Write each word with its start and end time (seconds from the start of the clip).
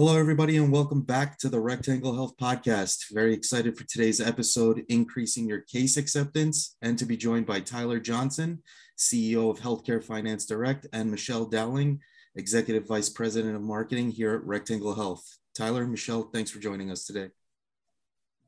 Hello, 0.00 0.16
everybody, 0.16 0.56
and 0.56 0.70
welcome 0.70 1.00
back 1.02 1.38
to 1.38 1.48
the 1.48 1.58
Rectangle 1.58 2.14
Health 2.14 2.36
Podcast. 2.36 3.06
Very 3.10 3.34
excited 3.34 3.76
for 3.76 3.82
today's 3.82 4.20
episode, 4.20 4.84
Increasing 4.88 5.48
Your 5.48 5.62
Case 5.62 5.96
Acceptance, 5.96 6.76
and 6.80 6.96
to 7.00 7.04
be 7.04 7.16
joined 7.16 7.46
by 7.46 7.58
Tyler 7.58 7.98
Johnson, 7.98 8.62
CEO 8.96 9.50
of 9.50 9.58
Healthcare 9.58 10.00
Finance 10.00 10.46
Direct, 10.46 10.86
and 10.92 11.10
Michelle 11.10 11.46
Dowling, 11.46 11.98
Executive 12.36 12.86
Vice 12.86 13.08
President 13.08 13.56
of 13.56 13.62
Marketing 13.62 14.08
here 14.08 14.36
at 14.36 14.44
Rectangle 14.44 14.94
Health. 14.94 15.24
Tyler, 15.52 15.84
Michelle, 15.84 16.30
thanks 16.32 16.52
for 16.52 16.60
joining 16.60 16.92
us 16.92 17.04
today. 17.04 17.30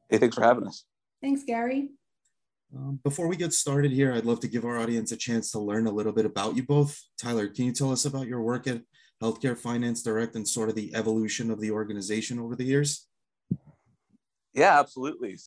Hey, 0.09 0.19
thanks 0.19 0.37
for 0.37 0.45
having 0.45 0.69
us. 0.69 0.85
Thanks, 1.21 1.43
Gary. 1.43 1.89
Um, 2.73 3.01
before 3.03 3.27
we 3.27 3.35
get 3.35 3.53
started 3.53 3.91
here, 3.91 4.13
I'd 4.13 4.25
love 4.25 4.39
to 4.41 4.49
give 4.49 4.65
our 4.65 4.79
audience 4.79 5.11
a 5.11 5.17
chance 5.17 5.51
to 5.51 5.59
learn 5.59 5.89
a 5.89 5.93
little 5.93 6.13
bit 6.13 6.27
about 6.27 6.57
you 6.57 6.63
both. 6.63 6.97
Tyler, 7.21 7.49
can 7.49 7.65
you 7.65 7.73
tell 7.73 7.91
us 7.91 8.05
about 8.05 8.29
your 8.29 8.41
work 8.41 8.69
at 8.69 8.83
Healthcare 9.23 9.57
Finance 9.57 10.03
Direct 10.03 10.35
and 10.35 10.49
sort 10.49 10.69
of 10.69 10.75
the 10.75 10.95
evolution 10.95 11.51
of 11.51 11.61
the 11.61 11.71
organization 11.71 12.39
over 12.39 12.57
the 12.57 12.65
years? 12.65 13.07
Yeah, 14.55 14.81
absolutely. 14.81 15.39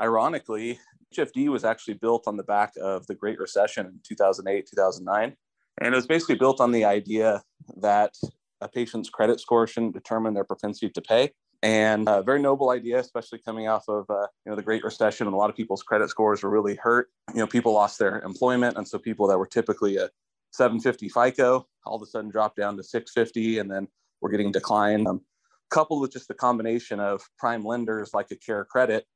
Ironically, 0.00 0.78
HFD 1.14 1.48
was 1.48 1.64
actually 1.64 1.94
built 1.94 2.24
on 2.26 2.36
the 2.36 2.42
back 2.44 2.72
of 2.80 3.06
the 3.06 3.14
Great 3.14 3.38
Recession 3.38 3.86
in 3.86 4.00
2008, 4.06 4.68
2009. 4.68 5.36
And 5.80 5.94
it 5.94 5.96
was 5.96 6.06
basically 6.06 6.36
built 6.36 6.60
on 6.60 6.72
the 6.72 6.84
idea 6.84 7.42
that 7.76 8.14
a 8.60 8.68
patient's 8.68 9.10
credit 9.10 9.40
score 9.40 9.66
shouldn't 9.66 9.94
determine 9.94 10.34
their 10.34 10.44
propensity 10.44 10.88
to 10.90 11.02
pay. 11.02 11.32
And 11.62 12.08
a 12.08 12.22
very 12.22 12.40
noble 12.40 12.70
idea, 12.70 12.98
especially 12.98 13.38
coming 13.38 13.66
off 13.66 13.88
of 13.88 14.08
uh, 14.10 14.26
you 14.44 14.50
know 14.50 14.56
the 14.56 14.62
Great 14.62 14.84
Recession, 14.84 15.26
and 15.26 15.34
a 15.34 15.36
lot 15.36 15.50
of 15.50 15.56
people's 15.56 15.82
credit 15.82 16.10
scores 16.10 16.42
were 16.42 16.50
really 16.50 16.76
hurt. 16.76 17.08
You 17.32 17.40
know, 17.40 17.46
people 17.46 17.72
lost 17.72 17.98
their 17.98 18.20
employment, 18.20 18.76
and 18.76 18.86
so 18.86 18.98
people 18.98 19.26
that 19.28 19.38
were 19.38 19.46
typically 19.46 19.96
a 19.96 20.10
750 20.52 21.08
FICO 21.08 21.66
all 21.86 21.96
of 21.96 22.02
a 22.02 22.06
sudden 22.06 22.30
dropped 22.30 22.56
down 22.56 22.76
to 22.76 22.82
650, 22.82 23.58
and 23.58 23.70
then 23.70 23.88
we're 24.20 24.30
getting 24.30 24.52
decline. 24.52 25.06
Um, 25.06 25.22
coupled 25.70 26.00
with 26.00 26.12
just 26.12 26.28
the 26.28 26.34
combination 26.34 27.00
of 27.00 27.22
prime 27.38 27.64
lenders 27.64 28.10
like 28.12 28.30
a 28.30 28.36
Care 28.36 28.64
Credit, 28.64 29.06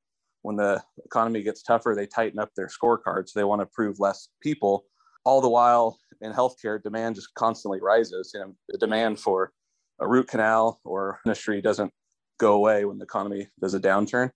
when 0.43 0.57
the 0.57 0.83
economy 1.05 1.43
gets 1.43 1.63
tougher, 1.63 1.95
they 1.95 2.07
tighten 2.07 2.39
up 2.39 2.51
their 2.57 2.69
scorecards. 2.69 3.33
They 3.35 3.45
want 3.45 3.61
to 3.61 3.65
approve 3.65 4.01
less 4.01 4.29
people. 4.43 4.85
All 5.25 5.43
the 5.43 5.51
while 5.51 5.99
in 6.23 6.33
healthcare, 6.33 6.83
demand 6.83 7.17
just 7.17 7.35
constantly 7.35 7.79
rises. 7.81 8.31
You 8.33 8.41
know, 8.41 8.55
the 8.69 8.79
demand 8.79 9.21
for 9.21 9.53
a 10.01 10.09
root 10.09 10.29
canal 10.29 10.81
or 10.85 11.21
industry 11.27 11.61
doesn't 11.61 11.93
go 12.39 12.55
away 12.55 12.87
when 12.87 12.99
the 12.99 13.05
economy 13.05 13.49
does 13.61 13.75
a 13.75 13.81
downturn. 13.81 14.31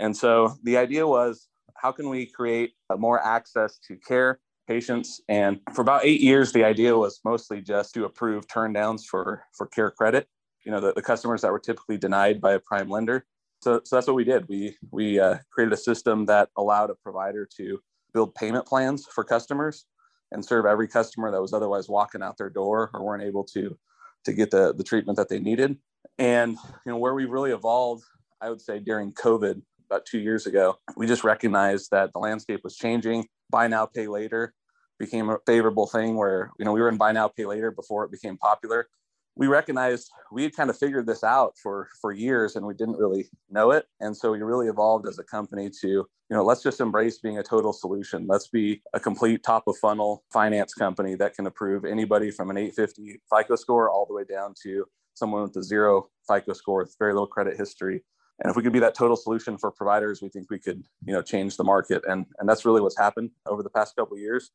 And 0.00 0.16
so 0.16 0.54
the 0.62 0.78
idea 0.78 1.06
was 1.06 1.48
how 1.76 1.92
can 1.92 2.08
we 2.08 2.26
create 2.26 2.72
more 2.96 3.22
access 3.22 3.78
to 3.88 3.96
care 3.96 4.40
patients. 4.66 5.20
And 5.28 5.60
for 5.74 5.82
about 5.82 6.04
eight 6.04 6.20
years, 6.20 6.52
the 6.52 6.64
idea 6.64 6.96
was 6.96 7.20
mostly 7.24 7.60
just 7.60 7.94
to 7.94 8.04
approve 8.04 8.46
turndowns 8.46 9.04
for, 9.04 9.44
for 9.52 9.66
care 9.66 9.90
credit, 9.90 10.28
you 10.64 10.72
know, 10.72 10.80
the, 10.80 10.92
the 10.92 11.02
customers 11.02 11.42
that 11.42 11.52
were 11.52 11.58
typically 11.58 11.98
denied 11.98 12.40
by 12.40 12.52
a 12.52 12.58
prime 12.58 12.88
lender. 12.88 13.26
So, 13.60 13.80
so 13.84 13.96
that's 13.96 14.06
what 14.06 14.16
we 14.16 14.24
did. 14.24 14.48
We, 14.48 14.76
we 14.90 15.20
uh, 15.20 15.38
created 15.50 15.72
a 15.72 15.76
system 15.76 16.26
that 16.26 16.48
allowed 16.56 16.90
a 16.90 16.94
provider 16.94 17.48
to 17.58 17.80
build 18.12 18.34
payment 18.34 18.66
plans 18.66 19.06
for 19.06 19.24
customers 19.24 19.86
and 20.32 20.44
serve 20.44 20.66
every 20.66 20.88
customer 20.88 21.30
that 21.30 21.40
was 21.40 21.52
otherwise 21.52 21.88
walking 21.88 22.22
out 22.22 22.36
their 22.38 22.50
door 22.50 22.90
or 22.94 23.04
weren't 23.04 23.22
able 23.22 23.44
to, 23.44 23.76
to 24.24 24.32
get 24.32 24.50
the, 24.50 24.74
the 24.74 24.84
treatment 24.84 25.16
that 25.16 25.28
they 25.28 25.38
needed. 25.38 25.76
And, 26.18 26.52
you 26.52 26.92
know, 26.92 26.98
where 26.98 27.14
we 27.14 27.24
really 27.24 27.52
evolved, 27.52 28.04
I 28.40 28.50
would 28.50 28.60
say 28.60 28.78
during 28.78 29.12
COVID, 29.12 29.62
about 29.92 30.06
two 30.06 30.20
years 30.20 30.46
ago, 30.46 30.78
we 30.96 31.06
just 31.06 31.22
recognized 31.22 31.90
that 31.90 32.12
the 32.14 32.18
landscape 32.18 32.60
was 32.64 32.76
changing 32.76 33.26
buy 33.52 33.68
now 33.68 33.86
pay 33.86 34.08
later 34.08 34.52
became 34.98 35.28
a 35.30 35.38
favorable 35.46 35.86
thing 35.86 36.16
where 36.16 36.50
you 36.58 36.64
know 36.64 36.72
we 36.72 36.80
were 36.80 36.88
in 36.88 36.96
buy 36.96 37.12
now 37.12 37.28
pay 37.28 37.46
later 37.46 37.70
before 37.70 38.04
it 38.04 38.10
became 38.10 38.36
popular. 38.38 38.88
We 39.34 39.46
recognized 39.46 40.10
we 40.30 40.42
had 40.42 40.54
kind 40.54 40.68
of 40.70 40.78
figured 40.78 41.06
this 41.06 41.24
out 41.24 41.54
for 41.62 41.88
for 42.00 42.12
years 42.12 42.56
and 42.56 42.66
we 42.66 42.74
didn't 42.74 42.98
really 42.98 43.28
know 43.50 43.70
it. 43.72 43.86
And 44.00 44.16
so 44.16 44.30
we 44.30 44.40
really 44.42 44.68
evolved 44.68 45.08
as 45.08 45.18
a 45.18 45.24
company 45.24 45.70
to 45.80 45.88
you 45.88 46.08
know 46.30 46.44
let's 46.44 46.62
just 46.62 46.80
embrace 46.80 47.18
being 47.18 47.38
a 47.38 47.42
total 47.42 47.72
solution. 47.72 48.26
Let's 48.26 48.48
be 48.48 48.82
a 48.94 49.00
complete 49.00 49.42
top 49.42 49.64
of 49.66 49.76
funnel 49.78 50.24
finance 50.32 50.74
company 50.74 51.14
that 51.16 51.34
can 51.34 51.46
approve 51.46 51.84
anybody 51.84 52.30
from 52.30 52.50
an 52.50 52.56
850 52.56 53.20
fico 53.30 53.56
score 53.56 53.90
all 53.90 54.06
the 54.06 54.14
way 54.14 54.24
down 54.24 54.54
to 54.62 54.84
someone 55.14 55.42
with 55.42 55.56
a 55.56 55.62
zero 55.62 56.08
fico 56.28 56.52
score 56.52 56.78
with 56.82 56.96
very 56.98 57.12
little 57.12 57.26
credit 57.26 57.56
history 57.56 58.02
and 58.42 58.50
if 58.50 58.56
we 58.56 58.62
could 58.62 58.72
be 58.72 58.80
that 58.80 58.94
total 58.94 59.16
solution 59.16 59.56
for 59.56 59.70
providers 59.70 60.20
we 60.20 60.28
think 60.28 60.50
we 60.50 60.58
could 60.58 60.82
you 61.04 61.12
know 61.12 61.22
change 61.22 61.56
the 61.56 61.64
market. 61.64 62.02
And 62.08 62.26
and 62.38 62.48
that's 62.48 62.64
really 62.64 62.80
what's 62.80 62.98
happened 62.98 63.30
over 63.46 63.62
the 63.62 63.70
past 63.70 63.96
couple 63.96 64.18
years. 64.18 64.50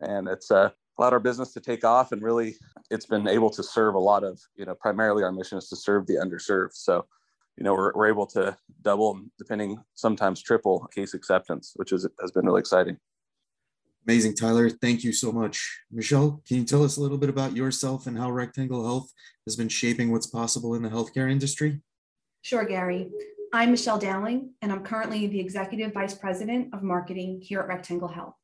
And 0.00 0.28
it's 0.28 0.50
uh, 0.50 0.70
allowed 0.98 1.12
our 1.12 1.20
business 1.20 1.52
to 1.54 1.60
take 1.60 1.84
off 1.84 2.12
and 2.12 2.22
really 2.22 2.56
it's 2.90 3.06
been 3.06 3.26
able 3.26 3.50
to 3.50 3.62
serve 3.62 3.94
a 3.94 3.98
lot 3.98 4.24
of 4.24 4.38
you 4.56 4.66
know 4.66 4.74
primarily 4.74 5.22
our 5.24 5.32
mission 5.32 5.58
is 5.58 5.68
to 5.70 5.76
serve 5.76 6.06
the 6.06 6.14
underserved. 6.14 6.74
So 6.74 7.06
you 7.56 7.64
know 7.64 7.72
we're, 7.72 7.92
we're 7.94 8.08
able 8.08 8.26
to 8.28 8.56
double 8.82 9.20
depending 9.38 9.82
sometimes 9.94 10.42
triple 10.42 10.86
case 10.94 11.14
acceptance 11.14 11.72
which 11.76 11.92
is 11.92 12.06
has 12.20 12.30
been 12.30 12.44
really 12.44 12.60
exciting. 12.60 12.98
Amazing 14.06 14.34
tyler. 14.34 14.70
Thank 14.70 15.04
you 15.04 15.12
so 15.12 15.30
much. 15.32 15.82
Michelle 15.90 16.42
can 16.46 16.58
you 16.58 16.64
tell 16.64 16.84
us 16.84 16.98
a 16.98 17.00
little 17.00 17.18
bit 17.18 17.30
about 17.30 17.56
yourself 17.56 18.06
and 18.06 18.18
how 18.18 18.30
rectangle 18.30 18.84
health 18.84 19.12
has 19.46 19.56
been 19.56 19.68
shaping 19.68 20.10
what's 20.10 20.26
possible 20.26 20.74
in 20.74 20.82
the 20.82 20.90
healthcare 20.90 21.30
industry 21.30 21.80
Sure, 22.42 22.64
Gary. 22.64 23.10
I'm 23.52 23.70
Michelle 23.70 23.98
Dowling, 23.98 24.54
and 24.62 24.72
I'm 24.72 24.82
currently 24.82 25.26
the 25.26 25.38
Executive 25.38 25.92
Vice 25.92 26.14
President 26.14 26.72
of 26.72 26.82
Marketing 26.82 27.38
here 27.42 27.60
at 27.60 27.68
Rectangle 27.68 28.08
Health. 28.08 28.34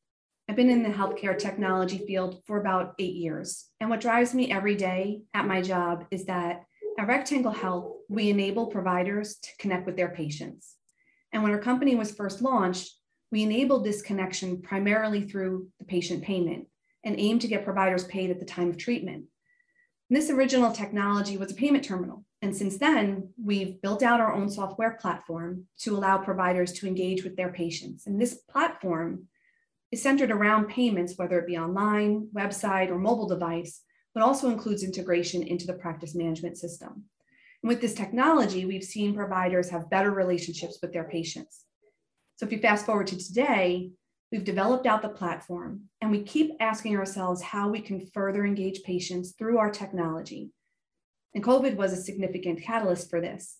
I've 0.47 0.55
been 0.55 0.69
in 0.69 0.83
the 0.83 0.89
healthcare 0.89 1.37
technology 1.37 1.97
field 2.05 2.43
for 2.45 2.61
about 2.61 2.93
eight 2.99 3.15
years. 3.15 3.65
And 3.79 3.89
what 3.89 3.99
drives 3.99 4.35
me 4.35 4.51
every 4.51 4.75
day 4.75 5.23
at 5.33 5.47
my 5.47 5.63
job 5.63 6.05
is 6.11 6.25
that 6.25 6.61
at 6.99 7.07
Rectangle 7.07 7.51
Health, 7.51 7.91
we 8.07 8.29
enable 8.29 8.67
providers 8.67 9.37
to 9.41 9.49
connect 9.57 9.87
with 9.87 9.97
their 9.97 10.09
patients. 10.09 10.75
And 11.33 11.41
when 11.41 11.51
our 11.51 11.59
company 11.59 11.95
was 11.95 12.11
first 12.11 12.43
launched, 12.43 12.93
we 13.31 13.41
enabled 13.41 13.83
this 13.83 14.03
connection 14.03 14.61
primarily 14.61 15.21
through 15.21 15.69
the 15.79 15.85
patient 15.85 16.23
payment 16.23 16.67
and 17.03 17.19
aimed 17.19 17.41
to 17.41 17.47
get 17.47 17.65
providers 17.65 18.03
paid 18.03 18.29
at 18.29 18.39
the 18.39 18.45
time 18.45 18.69
of 18.69 18.77
treatment. 18.77 19.25
And 20.09 20.15
this 20.15 20.29
original 20.29 20.71
technology 20.71 21.35
was 21.35 21.51
a 21.51 21.55
payment 21.55 21.83
terminal 21.83 22.26
and 22.41 22.55
since 22.55 22.77
then, 22.77 23.29
we've 23.43 23.81
built 23.81 24.03
out 24.03 24.21
our 24.21 24.33
own 24.33 24.49
software 24.49 24.97
platform 25.01 25.65
to 25.79 25.95
allow 25.95 26.19
providers 26.19 26.71
to 26.73 26.87
engage 26.87 27.23
with 27.23 27.35
their 27.35 27.51
patients. 27.51 28.05
And 28.05 28.21
this 28.21 28.35
platform 28.35 29.27
is 29.91 30.03
centered 30.03 30.31
around 30.31 30.67
payments, 30.67 31.13
whether 31.17 31.39
it 31.39 31.47
be 31.47 31.57
online, 31.57 32.27
website, 32.35 32.89
or 32.89 32.99
mobile 32.99 33.27
device, 33.27 33.81
but 34.13 34.21
also 34.21 34.49
includes 34.49 34.83
integration 34.83 35.41
into 35.41 35.65
the 35.65 35.73
practice 35.73 36.13
management 36.13 36.57
system. 36.57 37.05
And 37.63 37.69
with 37.69 37.81
this 37.81 37.95
technology, 37.95 38.65
we've 38.65 38.83
seen 38.83 39.15
providers 39.15 39.69
have 39.69 39.89
better 39.89 40.11
relationships 40.11 40.77
with 40.81 40.93
their 40.93 41.05
patients. 41.05 41.63
So 42.35 42.45
if 42.45 42.51
you 42.51 42.59
fast 42.59 42.85
forward 42.85 43.07
to 43.07 43.17
today, 43.17 43.89
we've 44.31 44.43
developed 44.43 44.85
out 44.85 45.01
the 45.01 45.09
platform 45.09 45.83
and 46.01 46.11
we 46.11 46.21
keep 46.21 46.51
asking 46.59 46.97
ourselves 46.97 47.41
how 47.41 47.69
we 47.69 47.81
can 47.81 48.05
further 48.13 48.45
engage 48.45 48.83
patients 48.83 49.31
through 49.31 49.57
our 49.57 49.71
technology. 49.71 50.51
And 51.37 51.45
COVID 51.45 51.75
was 51.75 51.93
a 51.93 51.97
significant 51.97 52.63
catalyst 52.63 53.11
for 53.11 53.21
this. 53.21 53.59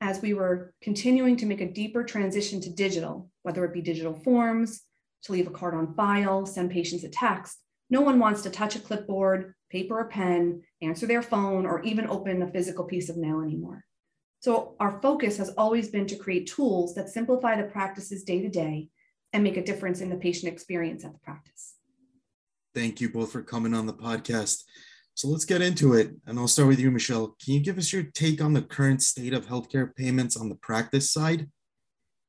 As 0.00 0.22
we 0.22 0.32
were 0.32 0.72
continuing 0.80 1.36
to 1.36 1.44
make 1.44 1.60
a 1.60 1.70
deeper 1.70 2.02
transition 2.02 2.58
to 2.62 2.70
digital, 2.70 3.28
whether 3.42 3.66
it 3.66 3.74
be 3.74 3.82
digital 3.82 4.14
forms, 4.14 4.80
to 5.24 5.32
leave 5.32 5.46
a 5.46 5.50
card 5.50 5.74
on 5.74 5.92
file, 5.92 6.46
send 6.46 6.70
patients 6.70 7.04
a 7.04 7.10
text, 7.10 7.58
no 7.90 8.00
one 8.00 8.18
wants 8.18 8.40
to 8.42 8.50
touch 8.50 8.76
a 8.76 8.80
clipboard, 8.80 9.52
paper 9.68 10.00
or 10.00 10.06
pen, 10.06 10.62
answer 10.80 11.04
their 11.04 11.20
phone, 11.20 11.66
or 11.66 11.82
even 11.82 12.06
open 12.06 12.40
a 12.40 12.50
physical 12.50 12.86
piece 12.86 13.10
of 13.10 13.18
mail 13.18 13.42
anymore. 13.42 13.84
So, 14.40 14.74
our 14.80 14.98
focus 15.02 15.36
has 15.36 15.50
always 15.50 15.90
been 15.90 16.06
to 16.06 16.16
create 16.16 16.46
tools 16.46 16.94
that 16.94 17.10
simplify 17.10 17.60
the 17.60 17.68
practices 17.68 18.24
day 18.24 18.40
to 18.40 18.48
day 18.48 18.88
and 19.34 19.44
make 19.44 19.58
a 19.58 19.64
difference 19.64 20.00
in 20.00 20.08
the 20.08 20.16
patient 20.16 20.50
experience 20.50 21.04
at 21.04 21.12
the 21.12 21.18
practice. 21.18 21.74
Thank 22.74 23.02
you 23.02 23.10
both 23.10 23.32
for 23.32 23.42
coming 23.42 23.74
on 23.74 23.84
the 23.84 23.92
podcast. 23.92 24.64
So 25.18 25.26
let's 25.26 25.44
get 25.44 25.62
into 25.62 25.94
it. 25.94 26.12
And 26.28 26.38
I'll 26.38 26.46
start 26.46 26.68
with 26.68 26.78
you, 26.78 26.92
Michelle. 26.92 27.34
Can 27.44 27.54
you 27.54 27.58
give 27.58 27.76
us 27.76 27.92
your 27.92 28.04
take 28.04 28.40
on 28.40 28.52
the 28.52 28.62
current 28.62 29.02
state 29.02 29.32
of 29.32 29.46
healthcare 29.46 29.92
payments 29.96 30.36
on 30.36 30.48
the 30.48 30.54
practice 30.54 31.10
side? 31.10 31.48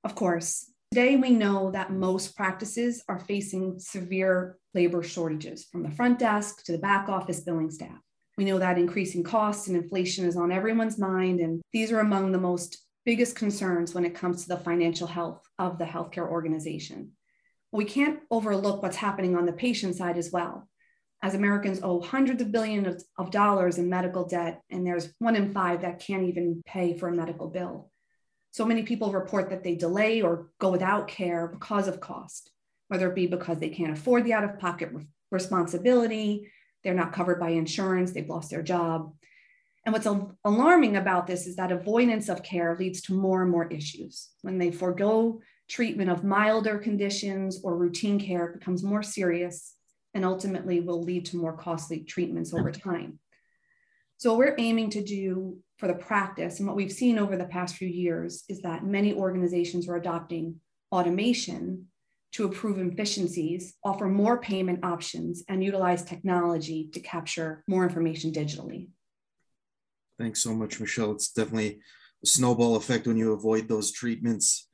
Of 0.04 0.16
course. 0.16 0.72
Today, 0.92 1.16
we 1.16 1.30
know 1.30 1.70
that 1.70 1.94
most 1.94 2.36
practices 2.36 3.04
are 3.08 3.20
facing 3.20 3.78
severe 3.78 4.58
labor 4.74 5.04
shortages 5.04 5.66
from 5.66 5.84
the 5.84 5.92
front 5.92 6.18
desk 6.18 6.64
to 6.64 6.72
the 6.72 6.80
back 6.80 7.10
office 7.10 7.42
billing 7.42 7.70
staff. 7.70 8.00
We 8.40 8.46
know 8.46 8.58
that 8.58 8.80
increasing 8.80 9.22
costs 9.22 9.68
and 9.68 9.78
inflation 9.78 10.26
is 10.26 10.36
on 10.36 10.52
everyone's 10.52 10.98
mind, 10.98 11.42
and 11.42 11.62
these 11.72 11.92
are 11.92 12.00
among 12.00 12.32
the 12.32 12.40
most 12.40 12.88
biggest 13.06 13.36
concerns 13.36 13.94
when 13.94 14.04
it 14.04 14.16
comes 14.16 14.42
to 14.42 14.50
the 14.50 14.58
financial 14.58 15.06
health 15.06 15.48
of 15.60 15.78
the 15.78 15.86
healthcare 15.86 16.28
organization. 16.28 17.12
We 17.72 17.86
can't 17.86 18.22
overlook 18.32 18.82
what's 18.82 18.98
happening 18.98 19.38
on 19.38 19.46
the 19.46 19.54
patient 19.54 19.96
side 19.96 20.18
as 20.18 20.32
well 20.32 20.68
as 21.22 21.36
Americans 21.36 21.82
owe 21.84 22.02
hundreds 22.02 22.42
of 22.42 22.52
billions 22.52 22.88
of, 22.88 23.04
of, 23.18 23.32
dollars 23.32 23.78
in 23.78 23.90
medical 23.90 24.26
debt, 24.26 24.62
and 24.70 24.86
there's 24.86 25.14
one 25.20 25.36
in 25.36 25.52
five 25.52 25.82
that 25.82 26.00
can't 26.00 26.24
even 26.24 26.62
pay 26.66 26.98
for 26.98 27.10
a 27.10 27.16
medical 27.16 27.48
bill. 27.48 27.92
So 28.52 28.66
many 28.66 28.84
people 28.84 29.12
report 29.12 29.50
that 29.50 29.64
they 29.64 29.76
delay 29.76 30.22
or 30.22 30.50
go 30.60 30.72
without 30.72 31.08
care 31.08 31.48
because 31.48 31.88
of 31.88 32.00
cost, 32.00 32.52
whether 32.88 33.10
it 33.10 33.16
be 33.16 33.28
because 33.28 33.60
they 33.60 33.70
can't 33.70 33.92
afford 33.92 34.24
the 34.24 34.34
out 34.34 34.46
of 34.46 34.60
pocket 34.60 34.90
re- 34.94 35.08
responsibility, 35.30 36.50
they're 36.84 36.94
not 36.94 37.14
covered 37.14 37.40
by 37.40 37.50
insurance, 37.50 38.12
they've 38.12 38.30
lost 38.30 38.50
their 38.50 38.64
job. 38.64 39.14
And 39.86 39.94
what's 39.94 40.08
alarming 40.46 40.98
about 40.98 41.28
this 41.28 41.48
is 41.48 41.58
that 41.58 41.72
avoidance 41.72 42.30
of 42.30 42.44
care 42.44 42.76
leads 42.80 43.02
to 43.04 43.14
more 43.14 43.42
and 43.42 43.52
more 43.52 43.68
issues. 43.68 44.30
When 44.42 44.58
they 44.58 44.72
forego 44.72 45.42
treatment 45.68 46.10
of 46.10 46.24
milder 46.24 46.78
conditions 46.80 47.62
or 47.64 47.78
routine 47.78 48.20
care, 48.20 48.48
it 48.48 48.60
becomes 48.60 48.84
more 48.84 49.04
serious 49.04 49.76
and 50.14 50.26
ultimately 50.26 50.80
will 50.80 51.04
lead 51.04 51.26
to 51.26 51.38
more 51.38 51.56
costly 51.56 52.02
treatments 52.02 52.54
over 52.54 52.72
time. 52.72 53.20
So, 54.18 54.32
what 54.32 54.40
we're 54.40 54.56
aiming 54.58 54.90
to 54.92 55.04
do 55.04 55.60
for 55.78 55.88
the 55.88 55.94
practice 55.94 56.60
and 56.60 56.68
what 56.68 56.76
we've 56.76 56.92
seen 56.92 57.18
over 57.18 57.38
the 57.38 57.46
past 57.46 57.76
few 57.76 57.88
years 57.88 58.44
is 58.50 58.62
that 58.62 58.86
many 58.86 59.14
organizations 59.14 59.88
are 59.88 59.96
adopting 59.96 60.60
automation 60.92 61.88
to 62.32 62.46
improve 62.46 62.78
efficiencies, 62.80 63.76
offer 63.84 64.08
more 64.08 64.40
payment 64.40 64.84
options, 64.84 65.44
and 65.48 65.64
utilize 65.64 66.04
technology 66.04 66.90
to 66.94 67.00
capture 67.00 67.64
more 67.68 67.84
information 67.84 68.32
digitally. 68.32 68.90
Thanks 70.20 70.44
so 70.44 70.54
much, 70.54 70.80
Michelle. 70.80 71.12
It's 71.12 71.32
definitely 71.32 71.80
a 72.24 72.28
snowball 72.28 72.76
effect 72.76 73.08
when 73.08 73.18
you 73.18 73.34
avoid 73.34 73.68
those 73.68 73.92
treatments. 73.92 74.68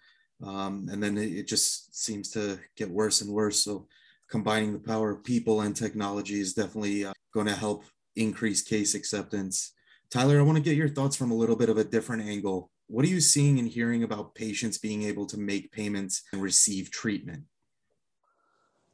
Um, 0.43 0.89
and 0.91 1.01
then 1.01 1.17
it, 1.17 1.47
just 1.47 1.95
seems 1.95 2.31
to 2.31 2.59
get 2.75 2.89
worse 2.89 3.21
and 3.21 3.31
worse. 3.31 3.63
So, 3.63 3.87
combining 4.29 4.73
the 4.73 4.79
power 4.79 5.11
of 5.11 5.23
people 5.23 5.61
and 5.61 5.75
technology 5.75 6.39
is 6.39 6.53
definitely 6.53 7.05
uh, 7.05 7.13
going 7.33 7.47
to 7.47 7.55
help 7.55 7.83
increase 8.15 8.61
case 8.61 8.95
acceptance. 8.95 9.73
Tyler, 10.09 10.39
I 10.39 10.43
want 10.43 10.57
to 10.57 10.63
get 10.63 10.77
your 10.77 10.89
thoughts 10.89 11.15
from 11.15 11.31
a 11.31 11.35
little 11.35 11.55
bit 11.55 11.69
of 11.69 11.77
a 11.77 11.83
different 11.83 12.23
angle. 12.23 12.71
What 12.87 13.05
are 13.05 13.09
you 13.09 13.19
seeing 13.19 13.59
and 13.59 13.67
hearing 13.67 14.03
about 14.03 14.35
patients 14.35 14.77
being 14.77 15.03
able 15.03 15.25
to 15.27 15.37
make 15.37 15.71
payments 15.71 16.23
and 16.31 16.41
receive 16.41 16.91
treatment? 16.91 17.43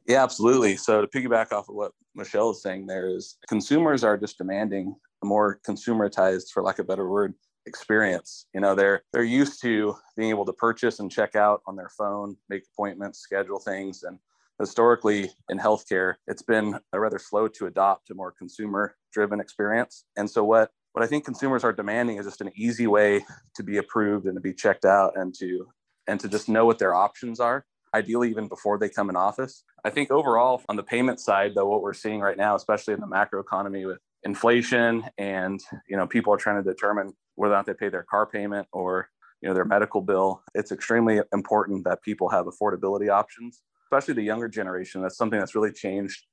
Yeah, 0.07 0.23
absolutely. 0.23 0.77
So 0.77 1.01
to 1.01 1.07
piggyback 1.07 1.51
off 1.51 1.69
of 1.69 1.75
what 1.75 1.91
Michelle 2.15 2.51
is 2.51 2.61
saying, 2.61 2.87
there 2.87 3.07
is 3.07 3.37
consumers 3.47 4.03
are 4.03 4.17
just 4.17 4.37
demanding 4.37 4.95
a 5.23 5.25
more 5.25 5.59
consumerized, 5.67 6.49
for 6.51 6.63
lack 6.63 6.79
of 6.79 6.85
a 6.85 6.87
better 6.87 7.09
word, 7.09 7.33
experience. 7.65 8.47
You 8.53 8.61
know, 8.61 8.73
they're 8.75 9.03
they're 9.13 9.23
used 9.23 9.61
to 9.61 9.95
being 10.17 10.29
able 10.29 10.45
to 10.45 10.53
purchase 10.53 10.99
and 10.99 11.11
check 11.11 11.35
out 11.35 11.61
on 11.67 11.75
their 11.75 11.89
phone, 11.89 12.35
make 12.49 12.63
appointments, 12.73 13.19
schedule 13.19 13.59
things, 13.59 14.03
and 14.03 14.17
historically 14.61 15.29
in 15.49 15.59
healthcare, 15.59 16.15
it's 16.27 16.41
been 16.41 16.79
rather 16.93 17.19
slow 17.19 17.47
to 17.49 17.65
adopt 17.65 18.09
a 18.09 18.15
more 18.15 18.31
consumer-driven 18.31 19.39
experience. 19.39 20.05
And 20.15 20.29
so 20.29 20.43
what 20.43 20.71
what 20.93 21.03
I 21.03 21.07
think 21.07 21.23
consumers 21.23 21.63
are 21.63 21.71
demanding 21.71 22.17
is 22.17 22.25
just 22.25 22.41
an 22.41 22.51
easy 22.55 22.87
way 22.87 23.25
to 23.55 23.63
be 23.63 23.77
approved 23.77 24.25
and 24.25 24.35
to 24.35 24.41
be 24.41 24.53
checked 24.53 24.85
out 24.85 25.13
and 25.15 25.33
to 25.39 25.67
and 26.07 26.19
to 26.19 26.27
just 26.27 26.49
know 26.49 26.65
what 26.65 26.79
their 26.79 26.93
options 26.93 27.39
are 27.39 27.65
ideally 27.93 28.29
even 28.29 28.47
before 28.47 28.77
they 28.77 28.89
come 28.89 29.09
in 29.09 29.15
office 29.15 29.63
i 29.83 29.89
think 29.89 30.11
overall 30.11 30.61
on 30.69 30.75
the 30.75 30.83
payment 30.83 31.19
side 31.19 31.53
though 31.55 31.67
what 31.67 31.81
we're 31.81 31.93
seeing 31.93 32.19
right 32.19 32.37
now 32.37 32.55
especially 32.55 32.93
in 32.93 32.99
the 32.99 33.07
macro 33.07 33.39
economy 33.39 33.85
with 33.85 33.99
inflation 34.23 35.03
and 35.17 35.59
you 35.89 35.97
know 35.97 36.07
people 36.07 36.33
are 36.33 36.37
trying 36.37 36.61
to 36.61 36.69
determine 36.69 37.11
whether 37.35 37.53
or 37.53 37.57
not 37.57 37.65
they 37.65 37.73
pay 37.73 37.89
their 37.89 38.03
car 38.03 38.25
payment 38.25 38.67
or 38.71 39.09
you 39.41 39.49
know 39.49 39.53
their 39.53 39.65
medical 39.65 40.01
bill 40.01 40.41
it's 40.53 40.71
extremely 40.71 41.19
important 41.33 41.83
that 41.83 42.01
people 42.01 42.29
have 42.29 42.45
affordability 42.45 43.09
options 43.09 43.61
especially 43.91 44.13
the 44.13 44.23
younger 44.23 44.47
generation 44.47 45.01
that's 45.01 45.17
something 45.17 45.39
that's 45.39 45.55
really 45.55 45.71
changed 45.71 46.25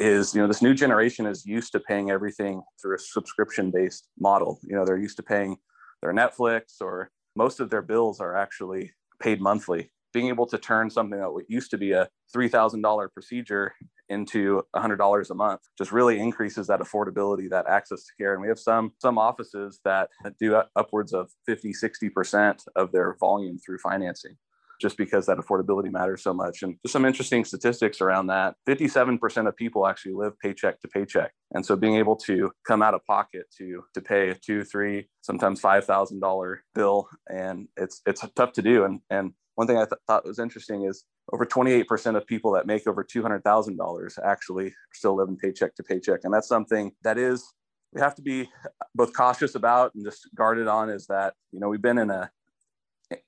is 0.00 0.34
you 0.34 0.40
know 0.40 0.48
this 0.48 0.62
new 0.62 0.74
generation 0.74 1.26
is 1.26 1.46
used 1.46 1.72
to 1.72 1.80
paying 1.80 2.10
everything 2.10 2.62
through 2.80 2.96
a 2.96 2.98
subscription 2.98 3.70
based 3.70 4.08
model. 4.18 4.58
You 4.64 4.76
know 4.76 4.84
they're 4.84 4.98
used 4.98 5.16
to 5.18 5.22
paying 5.22 5.56
their 6.02 6.12
netflix 6.12 6.80
or 6.80 7.10
most 7.36 7.60
of 7.60 7.70
their 7.70 7.82
bills 7.82 8.20
are 8.20 8.36
actually 8.36 8.92
paid 9.20 9.40
monthly. 9.40 9.90
Being 10.12 10.28
able 10.28 10.46
to 10.46 10.58
turn 10.58 10.90
something 10.90 11.18
that 11.18 11.44
used 11.48 11.70
to 11.70 11.78
be 11.78 11.92
a 11.92 12.08
$3000 12.34 13.12
procedure 13.12 13.74
into 14.08 14.62
$100 14.74 15.30
a 15.30 15.34
month 15.34 15.60
just 15.76 15.92
really 15.92 16.18
increases 16.18 16.66
that 16.66 16.80
affordability 16.80 17.50
that 17.50 17.66
access 17.66 18.04
to 18.04 18.12
care. 18.18 18.32
And 18.32 18.42
we 18.42 18.48
have 18.48 18.58
some 18.58 18.92
some 19.00 19.18
offices 19.18 19.80
that 19.84 20.10
do 20.40 20.60
upwards 20.74 21.12
of 21.12 21.30
50 21.46 21.72
60% 21.72 22.60
of 22.76 22.92
their 22.92 23.16
volume 23.20 23.58
through 23.58 23.78
financing 23.78 24.36
just 24.80 24.96
because 24.96 25.26
that 25.26 25.38
affordability 25.38 25.90
matters 25.90 26.22
so 26.22 26.32
much. 26.34 26.62
And 26.62 26.76
just 26.82 26.92
some 26.92 27.04
interesting 27.04 27.44
statistics 27.44 28.00
around 28.00 28.28
that 28.28 28.54
57% 28.68 29.48
of 29.48 29.56
people 29.56 29.86
actually 29.86 30.14
live 30.14 30.38
paycheck 30.38 30.80
to 30.80 30.88
paycheck. 30.88 31.32
And 31.52 31.64
so 31.64 31.76
being 31.76 31.96
able 31.96 32.16
to 32.16 32.50
come 32.66 32.82
out 32.82 32.94
of 32.94 33.04
pocket 33.06 33.46
to 33.58 33.84
to 33.94 34.00
pay 34.00 34.30
a 34.30 34.34
two, 34.34 34.64
three, 34.64 35.08
sometimes 35.22 35.60
five 35.60 35.84
thousand 35.84 36.20
dollar 36.20 36.62
bill, 36.74 37.08
and 37.28 37.68
it's 37.76 38.02
it's 38.06 38.24
tough 38.34 38.52
to 38.52 38.62
do. 38.62 38.84
And 38.84 39.00
and 39.10 39.32
one 39.56 39.66
thing 39.66 39.78
I 39.78 39.84
th- 39.84 40.00
thought 40.06 40.26
was 40.26 40.38
interesting 40.38 40.84
is 40.84 41.04
over 41.32 41.44
28% 41.44 42.16
of 42.16 42.26
people 42.26 42.52
that 42.52 42.66
make 42.66 42.86
over 42.86 43.02
$200,000 43.02 44.18
actually 44.24 44.74
still 44.92 45.16
living 45.16 45.36
paycheck 45.36 45.74
to 45.74 45.82
paycheck. 45.82 46.20
And 46.24 46.32
that's 46.32 46.46
something 46.46 46.92
that 47.02 47.18
is, 47.18 47.52
we 47.92 48.00
have 48.00 48.14
to 48.16 48.22
be 48.22 48.48
both 48.94 49.14
cautious 49.14 49.54
about 49.54 49.94
and 49.94 50.04
just 50.04 50.28
guarded 50.34 50.68
on 50.68 50.90
is 50.90 51.06
that, 51.06 51.34
you 51.52 51.58
know, 51.58 51.68
we've 51.68 51.82
been 51.82 51.98
in 51.98 52.10
a 52.10 52.30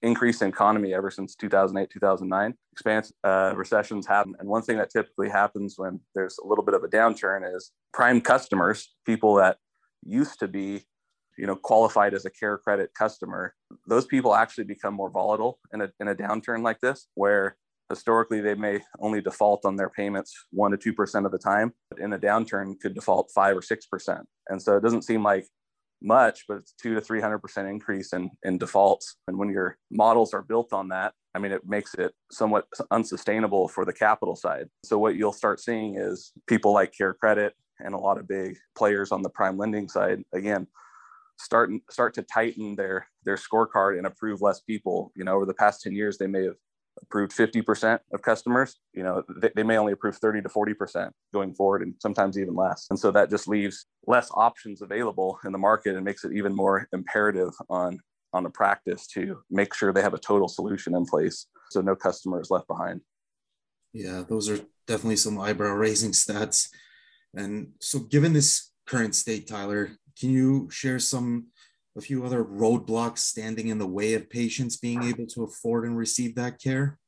increase 0.02 0.42
in 0.42 0.48
economy 0.48 0.92
ever 0.92 1.10
since 1.10 1.36
2008 1.36 1.88
2009 1.90 2.54
expansion 2.72 3.14
uh, 3.25 3.52
recessions 3.54 4.06
happen 4.06 4.34
and 4.40 4.48
one 4.48 4.62
thing 4.62 4.76
that 4.76 4.90
typically 4.90 5.28
happens 5.28 5.75
when 5.76 6.00
there's 6.14 6.38
a 6.42 6.46
little 6.46 6.64
bit 6.64 6.75
of 6.75 6.82
a 6.82 6.88
downturn 6.88 7.42
is 7.54 7.70
prime 7.92 8.20
customers 8.20 8.94
people 9.06 9.34
that 9.34 9.56
used 10.04 10.38
to 10.40 10.48
be 10.48 10.82
you 11.36 11.46
know 11.46 11.54
qualified 11.54 12.12
as 12.12 12.25
a 12.25 12.30
care 12.30 12.58
credit 12.58 12.90
customer 12.98 13.54
those 13.86 14.04
people 14.04 14.34
actually 14.34 14.64
become 14.64 14.94
more 14.94 15.10
volatile 15.10 15.58
in 15.72 15.82
a, 15.82 15.88
in 16.00 16.08
a 16.08 16.14
downturn 16.14 16.62
like 16.62 16.80
this 16.80 17.06
where 17.14 17.56
historically 17.88 18.40
they 18.40 18.54
may 18.54 18.80
only 18.98 19.20
default 19.20 19.64
on 19.64 19.76
their 19.76 19.88
payments 19.88 20.34
1 20.50 20.76
to 20.76 20.92
2% 20.92 21.25
of 21.25 21.32
the 21.32 21.38
time 21.38 21.72
but 21.90 22.00
in 22.00 22.12
a 22.12 22.19
downturn 22.19 22.78
could 22.80 22.94
default 22.94 23.30
5 23.34 23.56
or 23.56 23.60
6% 23.60 24.25
and 24.48 24.60
so 24.60 24.76
it 24.76 24.82
doesn't 24.82 25.02
seem 25.02 25.22
like 25.22 25.46
much, 26.03 26.45
but 26.49 26.59
it's 26.59 26.73
two 26.73 26.95
to 26.95 27.00
three 27.00 27.21
hundred 27.21 27.39
percent 27.39 27.69
increase 27.69 28.12
in 28.12 28.31
in 28.43 28.59
defaults. 28.59 29.17
And 29.27 29.39
when 29.39 29.50
your 29.50 29.77
models 29.91 30.35
are 30.35 30.43
built 30.43 30.73
on 30.73 30.89
that, 30.89 31.15
I 31.35 31.39
mean, 31.39 31.53
it 31.53 31.62
makes 31.67 31.95
it 31.95 32.12
somewhat 32.31 32.67
unsustainable 32.91 33.69
for 33.69 33.85
the 33.85 33.93
capital 33.93 34.37
side. 34.37 34.69
So 34.85 34.99
what 34.99 35.17
you'll 35.17 35.33
start 35.33 35.61
seeing 35.61 35.97
is 35.97 36.33
people 36.47 36.73
like 36.73 36.93
Care 36.97 37.15
Credit 37.15 37.55
and 37.81 37.95
a 37.95 37.99
lot 37.99 38.19
of 38.19 38.29
big 38.29 38.56
players 38.77 39.12
on 39.12 39.23
the 39.23 39.31
prime 39.31 39.56
lending 39.56 39.89
side 39.89 40.23
again 40.33 40.67
start 41.39 41.71
start 41.91 42.15
to 42.15 42.23
tighten 42.23 42.75
their 42.77 43.06
their 43.25 43.37
scorecard 43.37 43.97
and 43.99 44.06
approve 44.06 44.43
less 44.43 44.61
people. 44.61 45.12
You 45.17 45.25
know, 45.25 45.35
over 45.35 45.47
the 45.47 45.55
past 45.55 45.83
ten 45.83 45.95
years, 45.95 46.19
they 46.19 46.27
may 46.27 46.45
have 46.45 46.56
approved 47.03 47.33
50% 47.33 47.99
of 48.12 48.23
customers, 48.23 48.77
you 48.93 49.03
know, 49.03 49.23
they, 49.41 49.50
they, 49.55 49.62
may 49.62 49.79
only 49.79 49.93
approve 49.93 50.17
30 50.17 50.43
to 50.43 50.49
40% 50.49 51.11
going 51.33 51.55
forward 51.55 51.83
and 51.83 51.95
sometimes 52.00 52.39
even 52.39 52.55
less. 52.55 52.87
And 52.91 52.99
so 52.99 53.11
that 53.12 53.31
just 53.31 53.49
leaves 53.49 53.87
less 54.06 54.31
options 54.35 54.83
available 54.83 55.39
in 55.45 55.53
the 55.53 55.59
market 55.59 55.95
and 55.97 56.05
makes 56.05 56.25
it 56.25 56.33
even 56.33 56.55
more 56.55 56.89
imperative 56.93 57.53
on 57.69 57.99
on 58.33 58.43
the 58.43 58.50
practice 58.50 59.06
to 59.06 59.39
make 59.50 59.75
sure 59.75 59.93
they 59.93 60.02
have 60.02 60.14
a 60.14 60.19
total 60.19 60.49
solution 60.49 60.95
in 60.95 61.05
place 61.07 61.47
so 61.71 61.81
no 61.81 61.97
customer 61.97 62.40
is 62.40 62.50
left 62.50 62.67
behind. 62.69 63.00
Yeah, 63.93 64.23
those 64.28 64.49
are 64.49 64.61
definitely 64.87 65.17
some 65.17 65.40
eyebrow 65.40 65.73
raising 65.73 66.12
stats. 66.12 66.69
And 67.35 67.73
so 67.81 68.00
given 68.00 68.33
this 68.33 68.73
current 68.87 69.14
state, 69.14 69.47
Tyler, 69.47 69.90
can 70.19 70.31
you 70.31 70.69
share 70.71 70.99
some 70.99 71.49
a 71.99 72.00
few 72.00 72.25
other 72.25 72.45
roadblocks 72.45 73.19
standing 73.19 73.69
in 73.69 73.78
the 73.78 73.87
way 73.87 74.14
of 74.14 74.31
patients 74.31 74.76
being 74.76 75.02
able 75.02 75.26
to 75.26 75.43
afford 75.43 75.85
and 75.85 75.97
receive 75.97 76.35
that 76.37 76.61
care? 76.61 76.99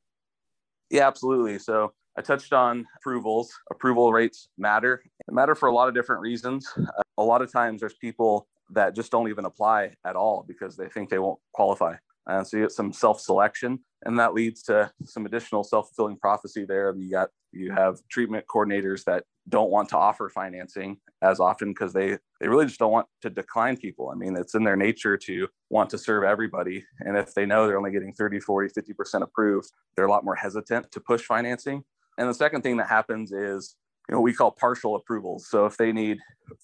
Yeah, 0.89 1.07
absolutely. 1.07 1.57
So 1.59 1.93
I 2.17 2.21
touched 2.21 2.51
on 2.51 2.85
approvals. 2.97 3.51
Approval 3.71 4.11
rates 4.11 4.49
matter. 4.57 5.01
They 5.27 5.33
matter 5.33 5.55
for 5.55 5.69
a 5.69 5.73
lot 5.73 5.87
of 5.87 5.95
different 5.95 6.21
reasons. 6.21 6.67
Uh, 6.77 7.01
a 7.17 7.23
lot 7.23 7.41
of 7.41 7.51
times 7.51 7.79
there's 7.79 7.93
people 7.95 8.47
that 8.71 8.95
just 8.95 9.11
don't 9.11 9.29
even 9.29 9.45
apply 9.45 9.95
at 10.05 10.15
all 10.15 10.43
because 10.47 10.75
they 10.75 10.89
think 10.89 11.09
they 11.09 11.19
won't 11.19 11.39
qualify. 11.53 11.95
And 12.27 12.45
so 12.45 12.57
you 12.57 12.63
get 12.63 12.71
some 12.71 12.93
self-selection, 12.93 13.79
and 14.05 14.19
that 14.19 14.33
leads 14.33 14.61
to 14.63 14.91
some 15.05 15.25
additional 15.25 15.63
self-fulfilling 15.63 16.17
prophecy 16.17 16.65
there. 16.65 16.93
You 16.95 17.09
got 17.09 17.29
you 17.51 17.71
have 17.71 17.99
treatment 18.09 18.45
coordinators 18.47 19.03
that 19.05 19.23
don't 19.49 19.71
want 19.71 19.89
to 19.89 19.97
offer 19.97 20.29
financing 20.29 20.97
as 21.21 21.39
often 21.39 21.69
because 21.69 21.93
they 21.93 22.17
they 22.41 22.47
really 22.47 22.65
just 22.65 22.79
don't 22.79 22.91
want 22.91 23.07
to 23.21 23.29
decline 23.29 23.77
people. 23.77 24.09
I 24.09 24.15
mean 24.15 24.35
it's 24.35 24.55
in 24.55 24.63
their 24.63 24.75
nature 24.75 25.15
to 25.15 25.47
want 25.69 25.89
to 25.91 25.97
serve 25.97 26.23
everybody. 26.23 26.83
And 26.99 27.15
if 27.15 27.33
they 27.33 27.45
know 27.45 27.67
they're 27.67 27.77
only 27.77 27.91
getting 27.91 28.13
30 28.13 28.39
40 28.39 28.73
50% 28.73 29.21
approved 29.21 29.71
they're 29.95 30.05
a 30.05 30.11
lot 30.11 30.25
more 30.25 30.35
hesitant 30.35 30.91
to 30.91 30.99
push 30.99 31.21
financing. 31.21 31.83
And 32.17 32.29
the 32.29 32.33
second 32.33 32.61
thing 32.63 32.77
that 32.77 32.87
happens 32.87 33.31
is 33.31 33.75
you 34.09 34.15
know 34.15 34.21
we 34.21 34.33
call 34.33 34.51
partial 34.51 34.95
approvals 34.95 35.47
so 35.49 35.65
if 35.65 35.77
they 35.77 35.91
need 35.91 36.17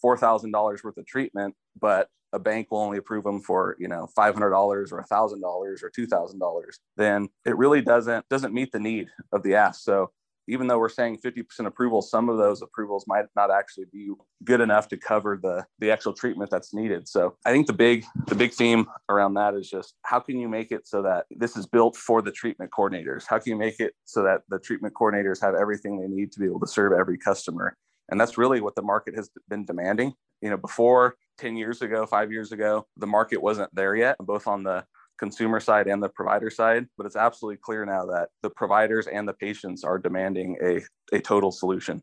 $4000 0.04 0.84
worth 0.84 0.98
of 0.98 1.06
treatment 1.06 1.56
but 1.80 2.10
a 2.34 2.40
bank 2.40 2.68
will 2.72 2.80
only 2.80 2.98
approve 2.98 3.24
them 3.24 3.40
for 3.40 3.78
you 3.80 3.88
know 3.88 4.08
$500 4.18 4.42
or 4.42 4.86
$1000 4.86 5.44
or 5.84 5.92
$2000 5.98 6.64
then 6.98 7.30
it 7.46 7.58
really 7.58 7.82
doesn't 7.82 8.28
doesn't 8.30 8.54
meet 8.54 8.72
the 8.72 8.80
need 8.80 9.08
of 9.32 9.44
the 9.44 9.56
ask. 9.56 9.82
So 9.82 10.12
even 10.48 10.68
though 10.68 10.80
we're 10.80 10.90
saying 10.90 11.20
50% 11.24 11.66
approval, 11.66 12.02
some 12.02 12.30
of 12.30 12.38
those 12.38 12.62
approvals 12.62 13.06
might 13.08 13.26
not 13.36 13.52
actually 13.52 13.86
be 13.92 14.12
good 14.44 14.62
enough 14.62 14.88
to 14.90 14.98
cover 14.98 15.40
the 15.42 15.66
the 15.80 15.92
actual 15.92 16.14
treatment 16.14 16.50
that's 16.50 16.74
needed. 16.74 17.08
So 17.08 17.36
I 17.46 17.52
think 17.52 17.68
the 17.68 17.74
big 17.74 18.06
the 18.28 18.36
big 18.36 18.54
theme 18.54 18.88
around 19.10 19.36
that 19.36 19.56
is 19.56 19.70
just 19.70 19.96
how 20.04 20.20
can 20.20 20.40
you 20.40 20.48
make 20.48 20.72
it 20.72 20.88
so 20.88 21.02
that 21.02 21.26
this 21.30 21.58
is 21.58 21.66
built 21.66 21.96
for 21.96 22.22
the 22.22 22.32
treatment 22.32 22.72
coordinators? 22.72 23.26
How 23.28 23.40
can 23.40 23.52
you 23.52 23.58
make 23.58 23.80
it 23.80 23.94
so 24.06 24.24
that 24.24 24.42
the 24.50 24.60
treatment 24.60 24.94
coordinators 24.94 25.42
have 25.42 25.56
everything 25.56 26.00
they 26.00 26.08
need 26.08 26.32
to 26.34 26.40
be 26.40 26.46
able 26.46 26.60
to 26.62 26.68
serve 26.68 26.94
every 26.94 27.18
customer? 27.18 27.76
And 28.10 28.20
that's 28.20 28.38
really 28.38 28.62
what 28.62 28.76
the 28.76 28.82
market 28.82 29.16
has 29.16 29.30
been 29.50 29.66
demanding. 29.66 30.14
you 30.42 30.50
know, 30.50 30.58
before 30.58 31.16
10 31.40 31.58
years 31.58 31.82
ago, 31.82 32.06
five 32.06 32.32
years 32.32 32.52
ago, 32.52 32.86
the 32.98 33.08
market 33.08 33.42
wasn't 33.42 33.74
there 33.74 33.96
yet, 33.96 34.16
both 34.20 34.48
on 34.48 34.64
the 34.64 34.86
consumer 35.18 35.60
side 35.60 35.88
and 35.88 36.02
the 36.02 36.10
provider 36.10 36.50
side. 36.50 36.88
But 36.98 37.06
it's 37.06 37.16
absolutely 37.16 37.58
clear 37.58 37.86
now 37.86 38.06
that 38.06 38.30
the 38.42 38.50
providers 38.50 39.08
and 39.08 39.28
the 39.28 39.34
patients 39.34 39.84
are 39.84 39.98
demanding 39.98 40.58
a, 40.64 40.82
a 41.16 41.20
total 41.20 41.52
solution. 41.52 42.02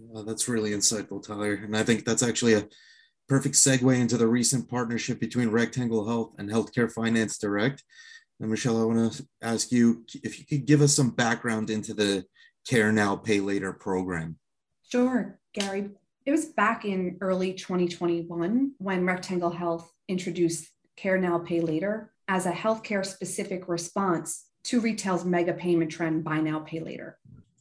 Well, 0.00 0.24
that's 0.24 0.48
really 0.48 0.70
insightful, 0.70 1.24
Tyler. 1.24 1.54
And 1.54 1.76
I 1.76 1.82
think 1.82 2.04
that's 2.04 2.22
actually 2.22 2.54
a 2.54 2.68
perfect 3.28 3.54
segue 3.54 3.98
into 3.98 4.16
the 4.16 4.26
recent 4.26 4.68
partnership 4.68 5.20
between 5.20 5.50
Rectangle 5.50 6.06
Health 6.06 6.34
and 6.38 6.50
Healthcare 6.50 6.90
Finance 6.90 7.38
Direct. 7.38 7.82
And 8.40 8.50
Michelle, 8.50 8.80
I 8.80 8.84
want 8.84 9.12
to 9.14 9.26
ask 9.42 9.72
you 9.72 10.04
if 10.22 10.38
you 10.38 10.46
could 10.46 10.66
give 10.66 10.82
us 10.82 10.94
some 10.94 11.10
background 11.10 11.70
into 11.70 11.94
the 11.94 12.24
Care 12.68 12.92
Now, 12.92 13.16
Pay 13.16 13.40
Later 13.40 13.72
program. 13.72 14.38
Sure, 14.90 15.38
Gary. 15.54 15.90
It 16.26 16.32
was 16.32 16.46
back 16.46 16.84
in 16.84 17.18
early 17.20 17.54
2021 17.54 18.72
when 18.78 19.06
Rectangle 19.06 19.50
Health 19.50 19.90
introduced 20.08 20.68
Care 20.96 21.18
Now, 21.18 21.38
Pay 21.38 21.60
Later 21.60 22.12
as 22.28 22.46
a 22.46 22.52
healthcare 22.52 23.04
specific 23.04 23.68
response 23.68 24.46
to 24.64 24.80
retail's 24.80 25.24
mega 25.24 25.52
payment 25.52 25.92
trend, 25.92 26.24
buy 26.24 26.40
now, 26.40 26.58
pay 26.60 26.80
later. 26.80 27.18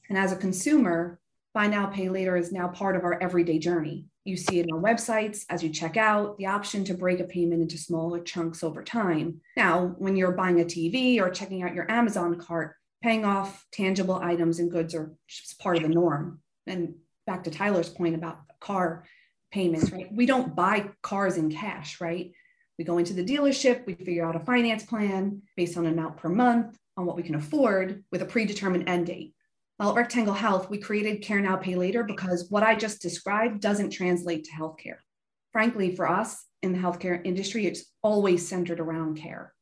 And 0.10 0.18
as 0.18 0.32
a 0.32 0.38
consumer, 0.38 1.20
buy 1.54 1.68
now, 1.68 1.86
pay 1.86 2.10
later 2.10 2.36
is 2.36 2.52
now 2.52 2.68
part 2.68 2.96
of 2.96 3.04
our 3.04 3.22
everyday 3.22 3.60
journey. 3.60 4.06
You 4.24 4.38
see 4.38 4.60
it 4.60 4.72
on 4.72 4.82
websites 4.82 5.46
as 5.50 5.62
you 5.62 5.70
check 5.70 5.98
out, 5.98 6.38
the 6.38 6.48
option 6.48 6.84
to 6.86 6.96
break 6.96 7.20
a 7.20 7.26
payment 7.26 7.62
into 7.62 7.78
smaller 7.78 8.22
chunks 8.22 8.64
over 8.64 8.84
time. 8.84 9.42
Now, 9.56 9.94
when 10.00 10.16
you're 10.16 10.32
buying 10.32 10.62
a 10.62 10.66
TV 10.66 11.22
or 11.22 11.30
checking 11.30 11.62
out 11.62 11.76
your 11.76 11.90
Amazon 11.92 12.40
cart, 12.40 12.76
paying 13.04 13.24
off 13.24 13.68
tangible 13.72 14.16
items 14.16 14.58
and 14.58 14.72
goods 14.72 14.96
are 14.96 15.14
just 15.28 15.60
part 15.60 15.78
of 15.78 15.84
the 15.84 15.90
norm. 15.90 16.40
And 16.66 16.96
back 17.28 17.44
to 17.44 17.52
Tyler's 17.52 17.90
point 17.90 18.16
about 18.16 18.40
car 18.60 19.06
payments, 19.52 19.92
right? 19.92 20.12
We 20.12 20.26
don't 20.26 20.56
buy 20.56 20.90
cars 21.04 21.38
in 21.38 21.52
cash, 21.52 22.02
right? 22.02 22.32
We 22.78 22.84
go 22.86 22.98
into 22.98 23.14
the 23.14 23.24
dealership, 23.24 23.86
we 23.86 23.94
figure 23.94 24.26
out 24.26 24.36
a 24.36 24.40
finance 24.40 24.84
plan 24.84 25.42
based 25.56 25.78
on 25.78 25.86
an 25.86 25.94
amount 25.94 26.18
per 26.18 26.30
month, 26.30 26.78
on 26.98 27.06
what 27.06 27.16
we 27.16 27.24
can 27.24 27.36
afford 27.36 28.04
with 28.12 28.22
a 28.22 28.26
predetermined 28.26 28.90
end 28.90 29.08
date. 29.08 29.34
Well, 29.80 29.90
at 29.90 29.96
Rectangle 29.96 30.34
Health, 30.34 30.70
we 30.70 30.78
created 30.78 31.22
Care 31.22 31.42
Now 31.42 31.58
Pay 31.58 31.76
Later 31.76 32.04
because 32.04 32.50
what 32.50 32.64
I 32.64 32.76
just 32.76 33.02
described 33.02 33.62
doesn't 33.62 33.90
translate 33.90 34.46
to 34.46 34.52
healthcare. 34.52 34.98
Frankly, 35.52 35.96
for 35.96 36.10
us 36.10 36.46
in 36.64 36.72
the 36.72 36.80
healthcare 36.80 37.22
industry, 37.26 37.66
it's 37.66 37.86
always 38.02 38.48
centered 38.48 38.80
around 38.80 39.18
care. 39.18 39.54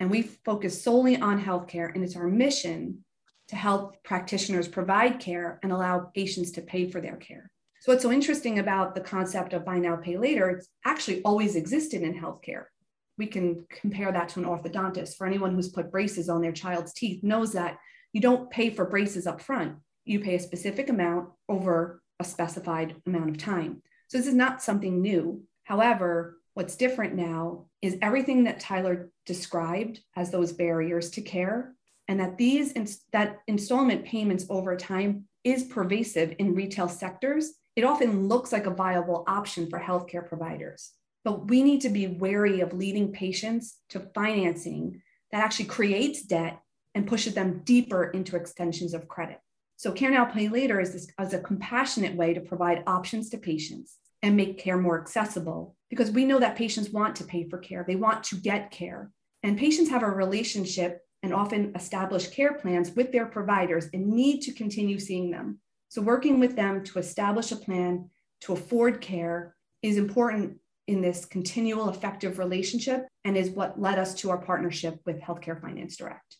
And 0.00 0.10
we 0.10 0.22
focus 0.22 0.82
solely 0.82 1.16
on 1.16 1.42
healthcare, 1.42 1.94
and 1.94 2.02
it's 2.02 2.16
our 2.16 2.26
mission 2.26 3.04
to 3.48 3.56
help 3.56 4.02
practitioners 4.02 4.66
provide 4.66 5.20
care 5.20 5.60
and 5.62 5.70
allow 5.70 6.10
patients 6.14 6.52
to 6.52 6.62
pay 6.62 6.90
for 6.90 7.00
their 7.00 7.16
care. 7.16 7.50
So, 7.82 7.90
what's 7.90 8.04
so 8.04 8.12
interesting 8.12 8.60
about 8.60 8.94
the 8.94 9.00
concept 9.00 9.52
of 9.52 9.64
buy 9.64 9.80
now, 9.80 9.96
pay 9.96 10.16
later, 10.16 10.50
it's 10.50 10.68
actually 10.84 11.20
always 11.24 11.56
existed 11.56 12.02
in 12.02 12.14
healthcare. 12.14 12.66
We 13.18 13.26
can 13.26 13.66
compare 13.68 14.12
that 14.12 14.28
to 14.28 14.38
an 14.38 14.46
orthodontist. 14.46 15.16
For 15.16 15.26
anyone 15.26 15.52
who's 15.52 15.68
put 15.68 15.90
braces 15.90 16.28
on 16.28 16.42
their 16.42 16.52
child's 16.52 16.92
teeth, 16.92 17.24
knows 17.24 17.54
that 17.54 17.78
you 18.12 18.20
don't 18.20 18.48
pay 18.52 18.70
for 18.70 18.84
braces 18.84 19.26
up 19.26 19.42
front. 19.42 19.78
You 20.04 20.20
pay 20.20 20.36
a 20.36 20.38
specific 20.38 20.90
amount 20.90 21.30
over 21.48 22.00
a 22.20 22.24
specified 22.24 22.94
amount 23.04 23.30
of 23.30 23.38
time. 23.38 23.82
So, 24.06 24.16
this 24.16 24.28
is 24.28 24.34
not 24.34 24.62
something 24.62 25.02
new. 25.02 25.42
However, 25.64 26.38
what's 26.54 26.76
different 26.76 27.16
now 27.16 27.66
is 27.82 27.98
everything 28.00 28.44
that 28.44 28.60
Tyler 28.60 29.10
described 29.26 29.98
as 30.14 30.30
those 30.30 30.52
barriers 30.52 31.10
to 31.10 31.20
care, 31.20 31.74
and 32.06 32.20
that 32.20 32.38
these 32.38 32.74
that 33.12 33.40
installment 33.48 34.04
payments 34.04 34.46
over 34.48 34.76
time 34.76 35.24
is 35.42 35.64
pervasive 35.64 36.36
in 36.38 36.54
retail 36.54 36.88
sectors 36.88 37.54
it 37.76 37.84
often 37.84 38.28
looks 38.28 38.52
like 38.52 38.66
a 38.66 38.70
viable 38.70 39.24
option 39.26 39.68
for 39.68 39.78
healthcare 39.78 40.26
providers. 40.26 40.92
But 41.24 41.48
we 41.48 41.62
need 41.62 41.80
to 41.82 41.88
be 41.88 42.06
wary 42.06 42.60
of 42.60 42.72
leading 42.72 43.12
patients 43.12 43.78
to 43.90 44.00
financing 44.14 45.02
that 45.30 45.42
actually 45.42 45.66
creates 45.66 46.22
debt 46.22 46.60
and 46.94 47.06
pushes 47.06 47.34
them 47.34 47.62
deeper 47.64 48.04
into 48.04 48.36
extensions 48.36 48.92
of 48.92 49.08
credit. 49.08 49.40
So, 49.76 49.92
Care 49.92 50.10
Now 50.10 50.26
Pay 50.26 50.48
Later 50.48 50.80
is, 50.80 50.92
this, 50.92 51.08
as 51.18 51.32
a 51.32 51.40
compassionate 51.40 52.14
way 52.14 52.34
to 52.34 52.40
provide 52.40 52.84
options 52.86 53.30
to 53.30 53.38
patients 53.38 53.96
and 54.22 54.36
make 54.36 54.58
care 54.58 54.76
more 54.76 55.00
accessible 55.00 55.74
because 55.90 56.10
we 56.10 56.24
know 56.24 56.38
that 56.38 56.56
patients 56.56 56.90
want 56.90 57.16
to 57.16 57.24
pay 57.24 57.48
for 57.48 57.58
care, 57.58 57.84
they 57.86 57.96
want 57.96 58.24
to 58.24 58.36
get 58.36 58.70
care. 58.70 59.10
And 59.42 59.58
patients 59.58 59.90
have 59.90 60.02
a 60.02 60.10
relationship 60.10 61.00
and 61.22 61.34
often 61.34 61.72
establish 61.74 62.28
care 62.28 62.54
plans 62.54 62.92
with 62.94 63.12
their 63.12 63.26
providers 63.26 63.88
and 63.92 64.08
need 64.08 64.42
to 64.42 64.52
continue 64.52 64.98
seeing 64.98 65.30
them. 65.30 65.58
So, 65.92 66.00
working 66.00 66.40
with 66.40 66.56
them 66.56 66.82
to 66.84 66.98
establish 66.98 67.52
a 67.52 67.56
plan 67.56 68.08
to 68.40 68.54
afford 68.54 69.02
care 69.02 69.54
is 69.82 69.98
important 69.98 70.56
in 70.86 71.02
this 71.02 71.26
continual 71.26 71.90
effective 71.90 72.38
relationship 72.38 73.06
and 73.26 73.36
is 73.36 73.50
what 73.50 73.78
led 73.78 73.98
us 73.98 74.14
to 74.14 74.30
our 74.30 74.38
partnership 74.38 75.00
with 75.04 75.20
Healthcare 75.20 75.60
Finance 75.60 75.98
Direct. 75.98 76.38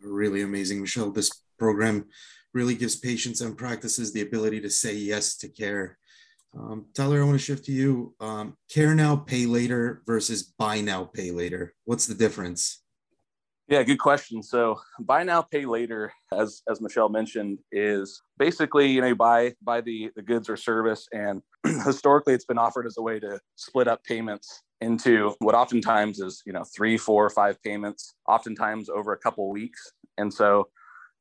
Really 0.00 0.42
amazing, 0.42 0.80
Michelle. 0.80 1.10
This 1.10 1.42
program 1.58 2.04
really 2.54 2.76
gives 2.76 2.94
patients 2.94 3.40
and 3.40 3.58
practices 3.58 4.12
the 4.12 4.20
ability 4.20 4.60
to 4.60 4.70
say 4.70 4.94
yes 4.94 5.36
to 5.38 5.48
care. 5.48 5.98
Um, 6.56 6.86
Tyler, 6.94 7.20
I 7.20 7.24
want 7.24 7.40
to 7.40 7.44
shift 7.44 7.64
to 7.64 7.72
you. 7.72 8.14
Um, 8.20 8.56
care 8.70 8.94
now, 8.94 9.16
pay 9.16 9.44
later 9.44 10.02
versus 10.06 10.44
buy 10.56 10.80
now, 10.82 11.02
pay 11.02 11.32
later. 11.32 11.74
What's 11.84 12.06
the 12.06 12.14
difference? 12.14 12.81
Yeah, 13.68 13.82
good 13.84 13.98
question. 13.98 14.42
So 14.42 14.80
buy 15.00 15.22
now, 15.22 15.42
pay 15.42 15.64
later, 15.64 16.12
as 16.32 16.62
as 16.68 16.80
Michelle 16.80 17.08
mentioned, 17.08 17.58
is 17.70 18.20
basically 18.38 18.88
you 18.88 19.00
know 19.00 19.08
you 19.08 19.16
buy 19.16 19.54
buy 19.62 19.80
the 19.80 20.10
the 20.16 20.22
goods 20.22 20.50
or 20.50 20.56
service, 20.56 21.06
and 21.12 21.42
historically 21.84 22.34
it's 22.34 22.44
been 22.44 22.58
offered 22.58 22.86
as 22.86 22.96
a 22.98 23.02
way 23.02 23.20
to 23.20 23.38
split 23.56 23.88
up 23.88 24.02
payments 24.04 24.62
into 24.80 25.34
what 25.38 25.54
oftentimes 25.54 26.18
is 26.18 26.42
you 26.44 26.52
know 26.52 26.64
three, 26.76 26.96
four, 26.96 27.30
five 27.30 27.62
payments, 27.62 28.14
oftentimes 28.28 28.88
over 28.88 29.12
a 29.12 29.18
couple 29.18 29.50
weeks, 29.50 29.92
and 30.18 30.32
so 30.34 30.68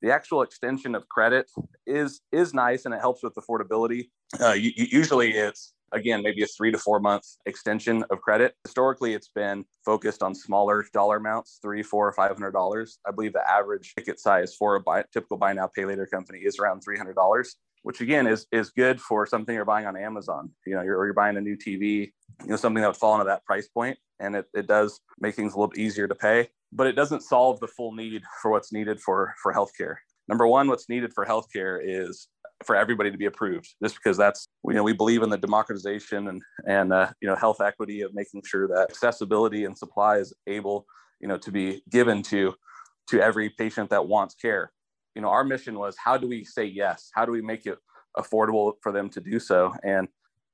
the 0.02 0.12
actual 0.12 0.42
extension 0.42 0.96
of 0.96 1.08
credit 1.10 1.50
is 1.86 2.22
is 2.32 2.54
nice 2.54 2.86
and 2.86 2.94
it 2.94 3.00
helps 3.00 3.24
with 3.24 3.36
affordability. 3.36 4.10
Uh, 4.40 4.54
usually 4.54 5.32
it's 5.32 5.74
again, 5.92 6.22
maybe 6.22 6.44
a 6.44 6.48
three 6.48 6.72
to 6.72 6.78
four 6.78 7.00
month 7.00 7.26
extension 7.46 8.04
of 8.10 8.22
credit. 8.22 8.56
Historically, 8.64 9.14
it's 9.14 9.30
been 9.30 9.66
focused 9.86 10.24
on 10.24 10.34
smaller 10.36 10.86
dollar 10.94 11.18
amounts, 11.18 11.60
three, 11.62 11.84
four, 11.84 12.08
or 12.08 12.14
five 12.14 12.32
hundred 12.32 12.52
dollars. 12.52 13.00
I 13.06 13.12
believe 13.12 13.34
the 13.34 13.50
average 13.50 13.94
ticket 13.96 14.20
size 14.20 14.56
for 14.56 14.76
a 14.76 14.82
buy, 14.82 15.04
typical 15.14 15.38
buy 15.38 15.54
now, 15.54 15.68
pay 15.68 15.86
later 15.86 16.06
company 16.06 16.40
is 16.40 16.60
around 16.60 16.82
three 16.82 16.98
hundred 16.98 17.16
dollars, 17.16 17.56
which 17.84 18.02
again 18.02 18.28
is 18.28 18.46
is 18.52 18.70
good 18.72 19.02
for 19.02 19.26
something 19.26 19.54
you're 19.54 19.66
buying 19.66 19.86
on 19.86 19.98
Amazon. 19.98 20.52
You 20.66 20.76
know, 20.76 20.82
you're, 20.82 20.98
or 20.98 21.06
you're 21.06 21.14
buying 21.14 21.38
a 21.38 21.42
new 21.42 21.58
TV, 21.58 22.12
you 22.44 22.48
know, 22.48 22.56
something 22.56 22.82
that 22.82 22.88
would 22.88 22.98
fall 22.98 23.16
into 23.16 23.26
that 23.26 23.46
price 23.46 23.68
point, 23.68 23.98
and 24.20 24.36
it, 24.36 24.46
it 24.54 24.68
does 24.68 25.00
make 25.20 25.36
things 25.36 25.54
a 25.54 25.58
little 25.58 25.70
bit 25.70 25.80
easier 25.80 26.08
to 26.08 26.16
pay. 26.16 26.50
But 26.74 26.88
it 26.88 26.94
doesn't 26.94 27.22
solve 27.22 27.60
the 27.60 27.68
full 27.68 27.94
need 27.94 28.24
for 28.42 28.52
what's 28.52 28.72
needed 28.72 29.00
for 29.02 29.34
for 29.42 29.54
healthcare. 29.54 29.96
Number 30.28 30.48
one, 30.48 30.68
what's 30.68 30.88
needed 30.88 31.14
for 31.14 31.26
healthcare 31.26 31.80
is 31.84 32.30
for 32.66 32.76
everybody 32.76 33.12
to 33.12 33.18
be 33.18 33.26
approved 33.26 33.76
just 33.82 33.96
because 33.96 34.18
that's 34.18 34.48
you 34.68 34.74
know 34.74 34.84
we 34.84 34.94
believe 34.94 35.24
in 35.24 35.30
the 35.30 35.38
democratization 35.38 36.28
and 36.28 36.42
and 36.68 36.94
uh, 36.94 37.10
you 37.22 37.28
know 37.28 37.36
health 37.36 37.62
equity 37.62 38.02
of 38.02 38.14
making 38.14 38.42
sure 38.46 38.68
that 38.68 38.88
accessibility 38.90 39.66
and 39.66 39.78
supply 39.78 40.18
is 40.18 40.34
able 40.48 40.86
you 41.20 41.28
know 41.28 41.38
to 41.38 41.52
be 41.52 41.82
given 41.90 42.22
to 42.22 42.54
to 43.08 43.22
every 43.22 43.50
patient 43.50 43.90
that 43.90 44.08
wants 44.08 44.36
care. 44.36 44.72
You 45.16 45.22
know 45.22 45.30
our 45.30 45.44
mission 45.44 45.78
was 45.78 45.96
how 46.04 46.18
do 46.18 46.28
we 46.28 46.44
say 46.44 46.66
yes? 46.66 47.10
How 47.14 47.26
do 47.26 47.32
we 47.32 47.42
make 47.42 47.66
it 47.66 47.78
affordable 48.18 48.74
for 48.82 48.92
them 48.92 49.10
to 49.10 49.22
do 49.22 49.40
so? 49.40 49.74
And 49.84 50.08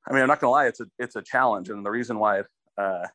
i 0.09 0.13
mean 0.13 0.21
i'm 0.21 0.27
not 0.27 0.39
gonna 0.39 0.51
lie 0.51 0.67
it's 0.67 0.79
a 0.79 0.85
it's 0.99 1.15
a 1.15 1.21
challenge. 1.21 1.69
And 1.69 1.85
the 1.85 1.91
reason 1.91 2.19
why 2.19 2.41
uh, 2.77 3.05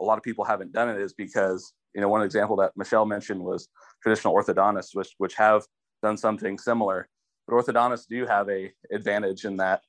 a 0.00 0.04
lot 0.04 0.18
of 0.18 0.24
people 0.24 0.44
haven't 0.44 0.72
done 0.72 0.88
it 0.88 1.00
is 1.00 1.12
because 1.12 1.72
you 1.94 2.00
know 2.00 2.08
one 2.08 2.22
example 2.22 2.56
that 2.56 2.72
michelle 2.76 3.06
mentioned 3.06 3.42
was 3.42 3.68
traditional 4.02 4.34
orthodontists 4.34 4.94
which 4.94 5.08
which 5.18 5.34
have 5.34 5.64
done 6.02 6.16
something 6.16 6.58
similar 6.58 7.08
but 7.46 7.54
orthodontists 7.54 8.06
do 8.08 8.26
have 8.26 8.48
a 8.48 8.72
advantage 8.90 9.44
in 9.44 9.56
that 9.56 9.82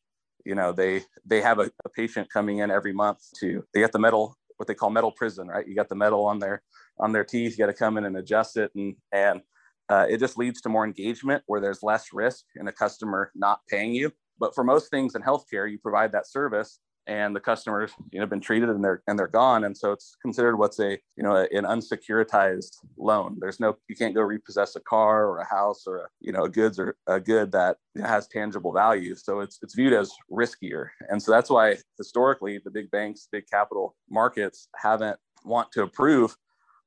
you 0.46 0.56
know 0.56 0.72
they 0.72 1.04
they 1.26 1.42
have 1.42 1.60
a, 1.60 1.70
a, 1.86 1.90
patient 1.90 2.30
coming 2.32 2.60
in 2.60 2.72
every 2.72 2.94
month 2.94 3.20
to 3.40 3.64
they 3.74 3.80
get 3.80 3.92
the 3.92 4.00
metal 4.00 4.38
what 4.58 4.68
they 4.68 4.74
call 4.74 4.90
metal 4.90 5.12
prison 5.12 5.48
right? 5.48 5.68
You 5.68 5.76
got 5.76 5.90
the 5.90 5.96
metal 5.96 6.26
on 6.26 6.40
their 6.40 6.62
on 7.00 7.12
their 7.12 7.24
teeth 7.24 7.52
you 7.52 7.58
got 7.58 7.68
to 7.68 7.74
come 7.74 7.98
in 7.98 8.06
and 8.06 8.18
adjust 8.18 8.58
it 8.58 8.72
and 8.76 8.96
and 9.12 9.42
uh, 9.90 10.06
it 10.10 10.18
just 10.18 10.38
leads 10.38 10.62
to 10.62 10.70
more 10.70 10.86
engagement 10.86 11.44
where 11.48 11.62
there's 11.62 11.82
less 11.82 12.12
risk 12.12 12.44
in 12.60 12.68
a 12.68 12.72
customer 12.72 13.32
not 13.36 13.62
paying 13.70 13.94
you. 13.94 14.12
But 14.40 14.54
for 14.54 14.64
most 14.64 14.90
things 14.92 15.16
in 15.16 15.22
healthcare 15.22 15.70
you 15.70 15.80
provide 15.80 16.12
that 16.12 16.28
service 16.28 16.80
and 17.08 17.36
the 17.36 17.40
customers 17.40 17.92
you 18.12 18.20
know 18.20 18.26
been 18.26 18.42
treated 18.42 18.70
and 18.70 18.84
they're 18.84 19.02
and 19.08 19.18
they're 19.18 19.28
gone. 19.28 19.64
And 19.64 19.76
so 19.76 19.92
it's 19.92 20.16
considered 20.22 20.58
what's 20.58 20.80
a 20.80 20.92
you 21.16 21.24
know 21.24 21.36
an 21.36 21.64
unsecuritized 21.64 22.78
loan. 22.98 23.38
There's 23.40 23.60
no 23.60 23.78
you 23.88 23.96
can't 23.96 24.14
go 24.14 24.22
repossess 24.22 24.76
a 24.76 24.82
car 24.82 25.26
or 25.26 25.40
a 25.40 25.48
house 25.48 25.84
or 25.88 25.98
a, 25.98 26.08
you 26.20 26.32
know 26.32 26.44
a 26.44 26.50
goods 26.50 26.78
or 26.78 26.96
a 27.08 27.20
good 27.20 27.52
that 27.54 27.78
has 28.04 28.28
tangible 28.28 28.74
value. 28.74 29.16
So 29.16 29.40
it's 29.40 29.60
it's 29.62 29.76
viewed 29.76 29.94
as 29.94 30.12
riskier. 30.32 30.90
And 31.10 31.22
so 31.22 31.32
that's 31.32 31.50
why 31.50 31.78
historically 31.98 32.60
the 32.64 32.72
big 32.72 32.92
banks 32.92 33.28
big 33.32 33.48
capital 33.48 33.96
markets 34.10 34.68
haven't 34.76 35.18
want 35.44 35.72
to 35.72 35.84
approve 35.84 36.36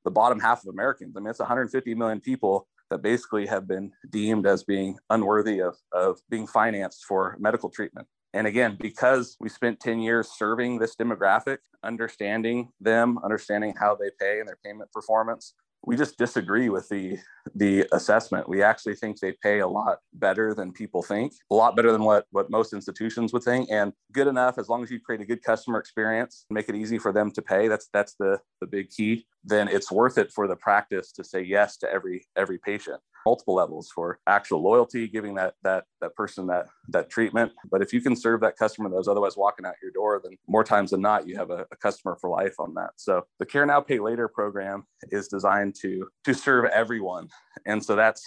the 0.05 0.11
bottom 0.11 0.39
half 0.39 0.63
of 0.63 0.69
americans. 0.69 1.17
I 1.17 1.21
mean 1.21 1.31
it's 1.31 1.39
150 1.39 1.95
million 1.95 2.21
people 2.21 2.69
that 2.91 3.03
basically 3.03 3.47
have 3.47 3.69
been 3.69 3.93
deemed 4.11 4.47
as 4.47 4.65
being 4.65 4.99
unworthy 5.11 5.61
of, 5.61 5.77
of 5.93 6.19
being 6.29 6.47
financed 6.47 7.05
for 7.05 7.37
medical 7.39 7.71
treatment 7.71 8.09
And 8.33 8.47
again, 8.47 8.77
because 8.81 9.37
we 9.41 9.49
spent 9.49 9.81
10 9.81 10.01
years 10.01 10.31
serving 10.37 10.79
this 10.79 10.95
demographic, 10.95 11.59
understanding 11.83 12.71
them, 12.81 13.19
understanding 13.25 13.75
how 13.79 13.97
they 13.97 14.11
pay 14.21 14.39
and 14.39 14.49
their 14.49 14.59
payment 14.65 14.93
performance, 14.93 15.55
we 15.85 15.97
just 15.97 16.19
disagree 16.19 16.69
with 16.69 16.89
the 16.89 17.19
the 17.55 17.87
assessment. 17.93 18.49
We 18.49 18.63
actually 18.63 18.97
think 18.97 19.19
they 19.19 19.33
pay 19.43 19.61
a 19.61 19.67
lot 19.67 19.99
better 20.13 20.55
than 20.55 20.73
people 20.73 21.03
think, 21.03 21.33
a 21.51 21.55
lot 21.55 21.75
better 21.75 21.91
than 21.91 22.05
what 22.05 22.27
what 22.31 22.51
most 22.51 22.73
institutions 22.73 23.33
would 23.33 23.43
think, 23.43 23.69
and 23.71 23.93
good 24.13 24.27
enough 24.27 24.59
as 24.59 24.69
long 24.69 24.83
as 24.83 24.91
you 24.91 25.01
create 25.01 25.23
a 25.23 25.25
good 25.25 25.43
customer 25.43 25.79
experience, 25.79 26.45
make 26.51 26.69
it 26.69 26.75
easy 26.75 26.99
for 26.99 27.13
them 27.13 27.31
to 27.31 27.43
pay. 27.43 27.67
That's 27.69 27.89
that's 27.93 28.15
the 28.15 28.39
the 28.61 28.67
big 28.67 28.91
key. 28.91 29.27
Then 29.43 29.69
it's 29.69 29.91
worth 29.91 30.19
it 30.19 30.31
for 30.33 30.47
the 30.47 30.57
practice 30.57 31.13
to 31.13 31.25
say 31.25 31.43
yes 31.43 31.79
to 31.79 31.91
every 31.91 32.27
every 32.37 32.59
patient 32.59 33.01
multiple 33.27 33.55
levels 33.55 33.91
for 33.95 34.19
actual 34.27 34.63
loyalty, 34.63 35.09
giving 35.09 35.35
that 35.35 35.55
that 35.63 35.85
that 36.01 36.15
person 36.15 36.47
that 36.47 36.67
that 36.89 37.11
treatment. 37.11 37.53
But 37.71 37.83
if 37.83 37.93
you 37.93 38.01
can 38.01 38.17
serve 38.17 38.41
that 38.41 38.57
customer 38.57 38.89
that 38.89 38.97
was 38.97 39.09
otherwise 39.09 39.37
walking 39.37 39.67
out 39.67 39.75
your 39.83 39.93
door, 39.93 40.21
then 40.23 40.37
more 40.49 40.65
times 40.65 40.91
than 40.91 41.01
not, 41.01 41.29
you 41.29 41.37
have 41.37 41.51
a, 41.51 41.67
a 41.71 41.77
customer 41.77 42.17
for 42.21 42.31
life 42.31 42.55
on 42.59 42.75
that. 42.75 42.91
So 42.97 43.27
the 43.39 43.47
Care 43.47 43.67
Now 43.67 43.81
Pay 43.81 43.99
Later 43.99 44.29
program 44.29 44.85
is 45.11 45.29
designed 45.29 45.75
to 45.83 46.09
to 46.25 46.35
serve 46.35 46.67
everyone, 46.67 47.29
and 47.67 47.85
so 47.85 47.97
that's 47.97 48.25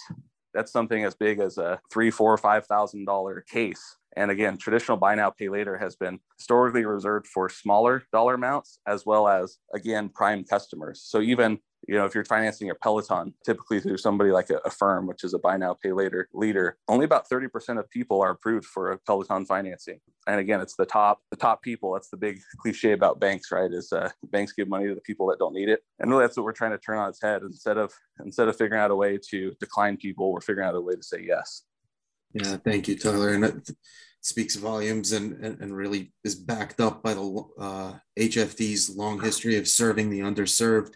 that's 0.52 0.70
something 0.70 1.04
as 1.04 1.14
big 1.14 1.40
as 1.40 1.58
a 1.58 1.80
three, 1.92 2.10
four, 2.10 2.36
five 2.38 2.66
thousand 2.66 3.04
dollar 3.06 3.44
case. 3.50 3.96
And 4.16 4.30
again, 4.30 4.56
traditional 4.56 4.96
buy 4.96 5.16
now, 5.16 5.30
pay 5.30 5.48
later 5.48 5.76
has 5.76 5.96
been 5.96 6.20
historically 6.38 6.84
reserved 6.84 7.26
for 7.26 7.48
smaller 7.48 8.04
dollar 8.12 8.34
amounts 8.34 8.78
as 8.86 9.04
well 9.04 9.26
as, 9.26 9.58
again, 9.74 10.08
prime 10.08 10.44
customers. 10.44 11.02
So 11.04 11.20
even 11.20 11.58
you 11.88 11.94
know 11.94 12.04
if 12.04 12.14
you're 12.14 12.24
financing 12.24 12.70
a 12.70 12.74
peloton 12.74 13.34
typically 13.44 13.80
through 13.80 13.98
somebody 13.98 14.30
like 14.30 14.48
Affirm, 14.64 15.06
which 15.06 15.24
is 15.24 15.34
a 15.34 15.38
buy 15.38 15.56
now 15.56 15.74
pay 15.74 15.92
later 15.92 16.28
leader 16.32 16.78
only 16.88 17.04
about 17.04 17.28
30% 17.28 17.78
of 17.78 17.88
people 17.90 18.20
are 18.22 18.30
approved 18.30 18.66
for 18.66 18.92
a 18.92 18.98
peloton 18.98 19.44
financing. 19.44 20.00
And 20.26 20.40
again 20.40 20.60
it's 20.60 20.76
the 20.76 20.86
top 20.86 21.20
the 21.30 21.36
top 21.36 21.62
people. 21.62 21.92
That's 21.92 22.10
the 22.10 22.16
big 22.16 22.40
cliche 22.58 22.92
about 22.92 23.20
banks 23.20 23.50
right 23.52 23.70
is 23.70 23.92
uh, 23.92 24.10
banks 24.30 24.52
give 24.52 24.68
money 24.68 24.86
to 24.88 24.94
the 24.94 25.00
people 25.00 25.26
that 25.28 25.38
don't 25.38 25.54
need 25.54 25.68
it. 25.68 25.80
And 25.98 26.10
really 26.10 26.24
that's 26.24 26.36
what 26.36 26.44
we're 26.44 26.52
trying 26.52 26.72
to 26.72 26.78
turn 26.78 26.98
on 26.98 27.08
its 27.08 27.22
head. 27.22 27.42
Instead 27.42 27.78
of 27.78 27.92
instead 28.24 28.48
of 28.48 28.56
figuring 28.56 28.82
out 28.82 28.90
a 28.90 28.96
way 28.96 29.18
to 29.30 29.52
decline 29.60 29.96
people 29.96 30.32
we're 30.32 30.40
figuring 30.40 30.68
out 30.68 30.74
a 30.74 30.80
way 30.80 30.94
to 30.94 31.02
say 31.02 31.24
yes. 31.26 31.62
Yeah 32.32 32.56
thank 32.56 32.88
you 32.88 32.98
tyler. 32.98 33.34
And 33.34 33.44
it 33.44 33.70
speaks 34.20 34.56
volumes 34.56 35.12
and, 35.12 35.44
and, 35.44 35.60
and 35.60 35.76
really 35.76 36.12
is 36.24 36.34
backed 36.34 36.80
up 36.80 37.02
by 37.02 37.12
the 37.12 37.44
uh, 37.58 37.92
hfd's 38.18 38.96
long 38.96 39.20
history 39.20 39.58
of 39.58 39.68
serving 39.68 40.08
the 40.08 40.20
underserved 40.20 40.94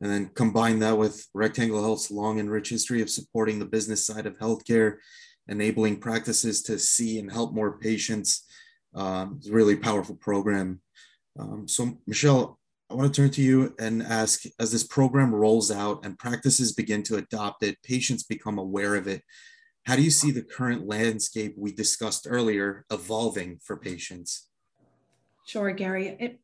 and 0.00 0.10
then 0.10 0.30
combine 0.34 0.78
that 0.80 0.96
with 0.96 1.26
Rectangle 1.34 1.82
Health's 1.82 2.10
long 2.10 2.38
and 2.38 2.50
rich 2.50 2.68
history 2.68 3.02
of 3.02 3.10
supporting 3.10 3.58
the 3.58 3.64
business 3.64 4.06
side 4.06 4.26
of 4.26 4.38
healthcare, 4.38 4.96
enabling 5.48 6.00
practices 6.00 6.62
to 6.62 6.78
see 6.78 7.18
and 7.18 7.30
help 7.30 7.52
more 7.52 7.78
patients. 7.78 8.44
Um, 8.94 9.36
it's 9.38 9.48
a 9.48 9.52
really 9.52 9.76
powerful 9.76 10.14
program. 10.16 10.80
Um, 11.38 11.66
so, 11.66 11.98
Michelle, 12.06 12.58
I 12.90 12.94
want 12.94 13.12
to 13.12 13.20
turn 13.20 13.30
to 13.30 13.42
you 13.42 13.74
and 13.78 14.02
ask 14.02 14.44
as 14.58 14.72
this 14.72 14.84
program 14.84 15.34
rolls 15.34 15.70
out 15.70 16.04
and 16.04 16.18
practices 16.18 16.72
begin 16.72 17.02
to 17.04 17.16
adopt 17.16 17.62
it, 17.62 17.82
patients 17.82 18.22
become 18.22 18.58
aware 18.58 18.94
of 18.94 19.06
it. 19.06 19.22
How 19.84 19.96
do 19.96 20.02
you 20.02 20.10
see 20.10 20.30
the 20.30 20.42
current 20.42 20.86
landscape 20.86 21.54
we 21.56 21.72
discussed 21.72 22.26
earlier 22.28 22.84
evolving 22.90 23.58
for 23.62 23.76
patients? 23.76 24.48
Sure, 25.46 25.70
Gary. 25.72 26.16
It, 26.20 26.40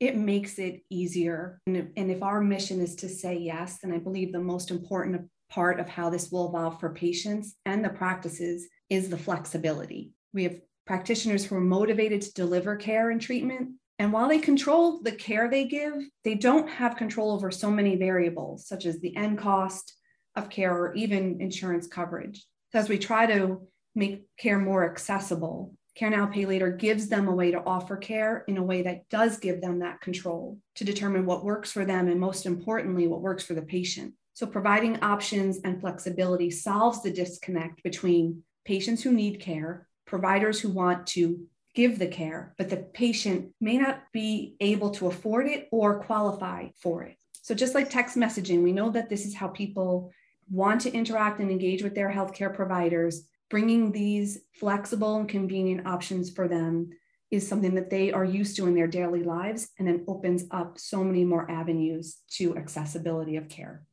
it 0.00 0.16
makes 0.16 0.58
it 0.58 0.82
easier. 0.90 1.60
And 1.66 1.76
if, 1.76 1.86
and 1.96 2.10
if 2.10 2.22
our 2.22 2.40
mission 2.40 2.80
is 2.80 2.96
to 2.96 3.08
say 3.08 3.36
yes, 3.36 3.78
then 3.82 3.92
I 3.92 3.98
believe 3.98 4.32
the 4.32 4.40
most 4.40 4.70
important 4.70 5.28
part 5.48 5.80
of 5.80 5.88
how 5.88 6.10
this 6.10 6.30
will 6.30 6.48
evolve 6.48 6.80
for 6.80 6.90
patients 6.92 7.54
and 7.64 7.84
the 7.84 7.88
practices 7.88 8.68
is 8.90 9.08
the 9.08 9.18
flexibility. 9.18 10.10
We 10.34 10.44
have 10.44 10.60
practitioners 10.86 11.44
who 11.44 11.56
are 11.56 11.60
motivated 11.60 12.22
to 12.22 12.34
deliver 12.34 12.76
care 12.76 13.10
and 13.10 13.20
treatment. 13.20 13.70
And 13.98 14.12
while 14.12 14.28
they 14.28 14.38
control 14.38 15.00
the 15.02 15.12
care 15.12 15.48
they 15.48 15.64
give, 15.64 15.94
they 16.24 16.34
don't 16.34 16.68
have 16.68 16.96
control 16.96 17.32
over 17.32 17.50
so 17.50 17.70
many 17.70 17.96
variables, 17.96 18.68
such 18.68 18.84
as 18.84 19.00
the 19.00 19.16
end 19.16 19.38
cost 19.38 19.94
of 20.34 20.50
care 20.50 20.76
or 20.76 20.94
even 20.94 21.40
insurance 21.40 21.86
coverage. 21.86 22.44
So 22.72 22.78
as 22.78 22.88
we 22.88 22.98
try 22.98 23.26
to 23.26 23.66
make 23.94 24.26
care 24.38 24.58
more 24.58 24.88
accessible, 24.88 25.74
Care 25.96 26.10
Now 26.10 26.26
Pay 26.26 26.44
Later 26.44 26.70
gives 26.70 27.08
them 27.08 27.26
a 27.26 27.34
way 27.34 27.50
to 27.50 27.64
offer 27.64 27.96
care 27.96 28.44
in 28.46 28.58
a 28.58 28.62
way 28.62 28.82
that 28.82 29.08
does 29.08 29.38
give 29.38 29.62
them 29.62 29.78
that 29.78 30.02
control 30.02 30.58
to 30.74 30.84
determine 30.84 31.24
what 31.24 31.42
works 31.42 31.72
for 31.72 31.86
them 31.86 32.06
and, 32.08 32.20
most 32.20 32.44
importantly, 32.44 33.06
what 33.06 33.22
works 33.22 33.42
for 33.42 33.54
the 33.54 33.62
patient. 33.62 34.12
So, 34.34 34.46
providing 34.46 35.02
options 35.02 35.58
and 35.64 35.80
flexibility 35.80 36.50
solves 36.50 37.02
the 37.02 37.10
disconnect 37.10 37.82
between 37.82 38.42
patients 38.66 39.02
who 39.02 39.10
need 39.10 39.40
care, 39.40 39.88
providers 40.06 40.60
who 40.60 40.68
want 40.68 41.06
to 41.08 41.46
give 41.74 41.98
the 41.98 42.08
care, 42.08 42.54
but 42.58 42.68
the 42.68 42.76
patient 42.76 43.54
may 43.58 43.78
not 43.78 44.02
be 44.12 44.54
able 44.60 44.90
to 44.90 45.06
afford 45.06 45.46
it 45.46 45.66
or 45.72 46.04
qualify 46.04 46.68
for 46.78 47.04
it. 47.04 47.16
So, 47.40 47.54
just 47.54 47.74
like 47.74 47.88
text 47.88 48.18
messaging, 48.18 48.62
we 48.62 48.72
know 48.72 48.90
that 48.90 49.08
this 49.08 49.24
is 49.24 49.34
how 49.34 49.48
people 49.48 50.12
want 50.50 50.82
to 50.82 50.92
interact 50.92 51.40
and 51.40 51.50
engage 51.50 51.82
with 51.82 51.94
their 51.94 52.10
healthcare 52.10 52.54
providers 52.54 53.22
bringing 53.50 53.92
these 53.92 54.38
flexible 54.58 55.16
and 55.16 55.28
convenient 55.28 55.86
options 55.86 56.30
for 56.30 56.48
them 56.48 56.90
is 57.30 57.46
something 57.46 57.74
that 57.74 57.90
they 57.90 58.12
are 58.12 58.24
used 58.24 58.56
to 58.56 58.66
in 58.66 58.74
their 58.74 58.86
daily 58.86 59.22
lives 59.22 59.68
and 59.78 59.88
then 59.88 60.04
opens 60.06 60.44
up 60.50 60.78
so 60.78 61.02
many 61.02 61.24
more 61.24 61.50
avenues 61.50 62.18
to 62.30 62.56
accessibility 62.56 63.36
of 63.36 63.48
care. 63.48 63.84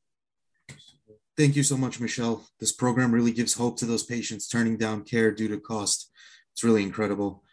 Thank 1.35 1.55
you 1.55 1.63
so 1.63 1.75
much, 1.75 1.99
Michelle. 1.99 2.45
This 2.59 2.71
program 2.71 3.11
really 3.11 3.31
gives 3.31 3.55
hope 3.55 3.77
to 3.79 3.87
those 3.87 4.03
patients 4.03 4.47
turning 4.47 4.77
down 4.77 5.03
care 5.03 5.31
due 5.31 5.47
to 5.47 5.59
cost. 5.59 6.11
It's 6.53 6.63
really 6.63 6.83
incredible. 6.83 7.43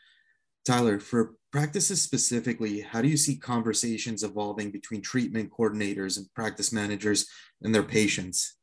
Tyler, 0.66 1.00
for 1.00 1.34
practices 1.50 2.02
specifically, 2.02 2.82
how 2.82 3.00
do 3.00 3.08
you 3.08 3.16
see 3.16 3.36
conversations 3.36 4.22
evolving 4.22 4.70
between 4.70 5.00
treatment 5.00 5.50
coordinators 5.50 6.18
and 6.18 6.32
practice 6.34 6.72
managers 6.72 7.26
and 7.62 7.74
their 7.74 7.82
patients? 7.82 8.56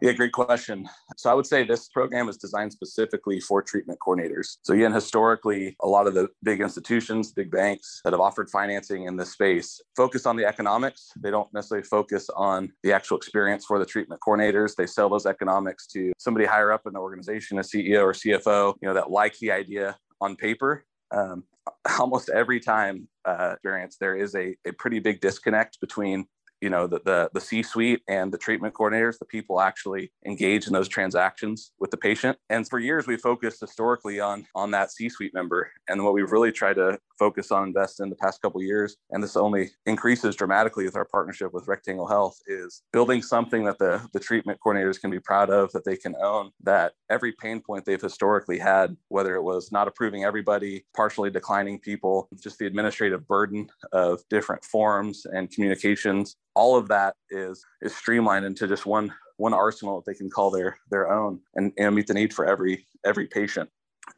Yeah, 0.00 0.12
great 0.12 0.32
question. 0.32 0.88
So 1.18 1.30
I 1.30 1.34
would 1.34 1.46
say 1.46 1.62
this 1.62 1.88
program 1.88 2.30
is 2.30 2.38
designed 2.38 2.72
specifically 2.72 3.38
for 3.38 3.60
treatment 3.60 3.98
coordinators. 4.00 4.56
So 4.62 4.72
again, 4.72 4.92
historically, 4.92 5.76
a 5.82 5.86
lot 5.86 6.06
of 6.06 6.14
the 6.14 6.28
big 6.42 6.62
institutions, 6.62 7.32
big 7.32 7.50
banks 7.50 8.00
that 8.04 8.14
have 8.14 8.20
offered 8.20 8.48
financing 8.48 9.04
in 9.04 9.16
this 9.16 9.32
space 9.32 9.78
focus 9.94 10.24
on 10.24 10.36
the 10.36 10.46
economics. 10.46 11.10
They 11.20 11.30
don't 11.30 11.52
necessarily 11.52 11.86
focus 11.86 12.30
on 12.34 12.72
the 12.82 12.94
actual 12.94 13.18
experience 13.18 13.66
for 13.66 13.78
the 13.78 13.84
treatment 13.84 14.22
coordinators. 14.26 14.74
They 14.74 14.86
sell 14.86 15.10
those 15.10 15.26
economics 15.26 15.86
to 15.88 16.12
somebody 16.18 16.46
higher 16.46 16.72
up 16.72 16.86
in 16.86 16.94
the 16.94 17.00
organization, 17.00 17.58
a 17.58 17.62
CEO 17.62 18.02
or 18.02 18.14
CFO, 18.14 18.74
you 18.80 18.88
know, 18.88 18.94
that 18.94 19.10
like 19.10 19.36
the 19.38 19.52
idea 19.52 19.98
on 20.22 20.34
paper. 20.34 20.84
Um, 21.10 21.44
almost 21.98 22.30
every 22.30 22.60
time 22.60 23.08
uh, 23.24 23.52
experience, 23.54 23.96
there 24.00 24.16
is 24.16 24.34
a, 24.34 24.56
a 24.66 24.72
pretty 24.72 24.98
big 24.98 25.20
disconnect 25.20 25.80
between 25.80 26.26
you 26.60 26.70
know 26.70 26.86
the, 26.86 27.00
the, 27.04 27.30
the 27.32 27.40
c-suite 27.40 28.02
and 28.08 28.32
the 28.32 28.38
treatment 28.38 28.74
coordinators 28.74 29.18
the 29.18 29.24
people 29.24 29.60
actually 29.60 30.12
engage 30.26 30.66
in 30.66 30.72
those 30.72 30.88
transactions 30.88 31.72
with 31.78 31.90
the 31.90 31.96
patient. 31.96 32.36
And 32.48 32.68
for 32.68 32.78
years 32.78 33.06
we 33.06 33.16
focused 33.16 33.60
historically 33.60 34.20
on 34.20 34.46
on 34.54 34.70
that 34.72 34.90
c-suite 34.90 35.34
member. 35.34 35.70
And 35.88 36.04
what 36.04 36.14
we've 36.14 36.32
really 36.32 36.52
tried 36.52 36.74
to 36.74 36.98
focus 37.20 37.52
on 37.52 37.68
invest 37.68 38.00
in 38.00 38.08
the 38.08 38.16
past 38.16 38.40
couple 38.40 38.62
years 38.62 38.96
and 39.10 39.22
this 39.22 39.36
only 39.36 39.70
increases 39.84 40.34
dramatically 40.34 40.86
with 40.86 40.96
our 40.96 41.04
partnership 41.04 41.52
with 41.52 41.68
rectangle 41.68 42.08
health 42.08 42.38
is 42.46 42.82
building 42.94 43.20
something 43.20 43.62
that 43.62 43.78
the 43.78 44.00
the 44.14 44.18
treatment 44.18 44.58
coordinators 44.64 44.98
can 44.98 45.10
be 45.10 45.20
proud 45.20 45.50
of 45.50 45.70
that 45.72 45.84
they 45.84 45.96
can 45.96 46.16
own 46.22 46.50
that 46.62 46.94
every 47.10 47.32
pain 47.32 47.60
point 47.60 47.84
they've 47.84 48.00
historically 48.00 48.58
had 48.58 48.96
whether 49.08 49.36
it 49.36 49.42
was 49.42 49.70
not 49.70 49.86
approving 49.86 50.24
everybody 50.24 50.82
partially 50.96 51.30
declining 51.30 51.78
people 51.78 52.26
just 52.42 52.58
the 52.58 52.66
administrative 52.66 53.28
burden 53.28 53.68
of 53.92 54.22
different 54.30 54.64
forms 54.64 55.26
and 55.26 55.50
communications 55.50 56.36
all 56.54 56.74
of 56.74 56.88
that 56.88 57.14
is 57.28 57.62
is 57.82 57.94
streamlined 57.94 58.46
into 58.46 58.66
just 58.66 58.86
one 58.86 59.12
one 59.36 59.54
arsenal 59.54 60.00
that 60.00 60.10
they 60.10 60.16
can 60.16 60.30
call 60.30 60.50
their 60.50 60.78
their 60.90 61.12
own 61.12 61.38
and, 61.54 61.70
and 61.76 61.94
meet 61.94 62.06
the 62.06 62.14
need 62.14 62.32
for 62.32 62.46
every 62.46 62.86
every 63.04 63.26
patient 63.26 63.68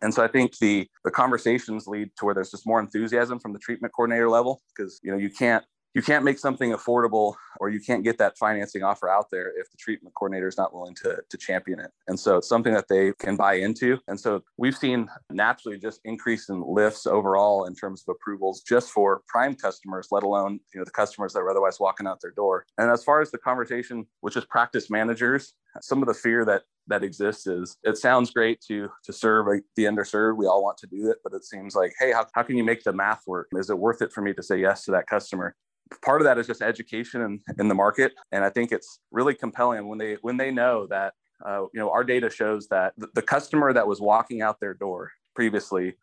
and 0.00 0.12
so 0.12 0.22
i 0.22 0.28
think 0.28 0.56
the 0.58 0.88
the 1.04 1.10
conversations 1.10 1.86
lead 1.86 2.10
to 2.16 2.24
where 2.24 2.34
there's 2.34 2.50
just 2.50 2.66
more 2.66 2.80
enthusiasm 2.80 3.38
from 3.38 3.52
the 3.52 3.58
treatment 3.58 3.92
coordinator 3.94 4.28
level 4.28 4.62
because 4.74 5.00
you 5.02 5.10
know 5.10 5.18
you 5.18 5.30
can't 5.30 5.64
you 5.94 6.02
can't 6.02 6.24
make 6.24 6.38
something 6.38 6.72
affordable 6.72 7.34
or 7.60 7.68
you 7.68 7.80
can't 7.80 8.02
get 8.02 8.18
that 8.18 8.38
financing 8.38 8.82
offer 8.82 9.08
out 9.08 9.26
there 9.30 9.48
if 9.58 9.70
the 9.70 9.76
treatment 9.78 10.14
coordinator 10.14 10.48
is 10.48 10.56
not 10.56 10.72
willing 10.74 10.94
to, 10.94 11.22
to 11.28 11.36
champion 11.36 11.80
it. 11.80 11.90
And 12.08 12.18
so 12.18 12.38
it's 12.38 12.48
something 12.48 12.72
that 12.72 12.88
they 12.88 13.12
can 13.18 13.36
buy 13.36 13.54
into. 13.54 13.98
And 14.08 14.18
so 14.18 14.42
we've 14.56 14.76
seen 14.76 15.08
naturally 15.30 15.78
just 15.78 16.00
increase 16.04 16.48
in 16.48 16.62
lifts 16.66 17.06
overall 17.06 17.64
in 17.64 17.74
terms 17.74 18.04
of 18.06 18.14
approvals 18.14 18.62
just 18.62 18.90
for 18.90 19.20
prime 19.28 19.54
customers, 19.54 20.08
let 20.10 20.22
alone 20.22 20.60
you 20.74 20.80
know 20.80 20.84
the 20.84 20.90
customers 20.90 21.32
that 21.34 21.40
are 21.40 21.50
otherwise 21.50 21.78
walking 21.78 22.06
out 22.06 22.20
their 22.20 22.32
door. 22.32 22.64
And 22.78 22.90
as 22.90 23.04
far 23.04 23.20
as 23.20 23.30
the 23.30 23.38
conversation 23.38 24.06
with 24.22 24.34
just 24.34 24.48
practice 24.48 24.90
managers, 24.90 25.54
some 25.80 26.02
of 26.02 26.08
the 26.08 26.14
fear 26.14 26.44
that 26.44 26.62
that 26.88 27.04
exists 27.04 27.46
is 27.46 27.76
it 27.82 27.96
sounds 27.96 28.30
great 28.30 28.60
to 28.68 28.88
to 29.04 29.12
serve 29.12 29.46
the 29.76 29.84
underserved. 29.84 30.36
We 30.36 30.46
all 30.46 30.62
want 30.62 30.78
to 30.78 30.86
do 30.86 31.10
it 31.10 31.18
but 31.22 31.32
it 31.34 31.44
seems 31.44 31.74
like 31.74 31.92
hey 31.98 32.12
how, 32.12 32.26
how 32.34 32.42
can 32.42 32.56
you 32.56 32.64
make 32.64 32.82
the 32.82 32.92
math 32.92 33.22
work? 33.26 33.48
Is 33.52 33.70
it 33.70 33.78
worth 33.78 34.02
it 34.02 34.12
for 34.12 34.20
me 34.20 34.32
to 34.34 34.42
say 34.42 34.60
yes 34.60 34.84
to 34.84 34.90
that 34.92 35.06
customer? 35.06 35.54
Part 36.02 36.20
of 36.20 36.24
that 36.24 36.38
is 36.38 36.46
just 36.46 36.62
education 36.62 37.20
in, 37.20 37.40
in 37.58 37.68
the 37.68 37.74
market 37.74 38.12
and 38.30 38.44
i 38.44 38.48
think 38.48 38.72
it's 38.72 39.00
really 39.10 39.34
compelling 39.34 39.88
when 39.88 39.98
they 39.98 40.16
when 40.22 40.38
they 40.38 40.50
know 40.50 40.86
that 40.86 41.12
uh, 41.44 41.62
you 41.74 41.80
know 41.80 41.90
our 41.90 42.04
data 42.04 42.30
shows 42.30 42.66
that 42.68 42.94
the, 42.96 43.08
the 43.14 43.20
customer 43.20 43.72
that 43.72 43.86
was 43.86 44.00
walking 44.00 44.40
out 44.40 44.58
their 44.58 44.74
door 44.74 45.10
previously 45.34 45.94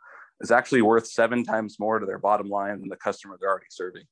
is 0.41 0.51
actually 0.51 0.81
worth 0.81 1.07
seven 1.07 1.43
times 1.43 1.77
more 1.79 1.99
to 1.99 2.05
their 2.05 2.19
bottom 2.19 2.49
line 2.49 2.79
than 2.79 2.89
the 2.89 2.95
customer 2.95 3.37
they're 3.39 3.49
already 3.49 3.65
serving. 3.69 4.03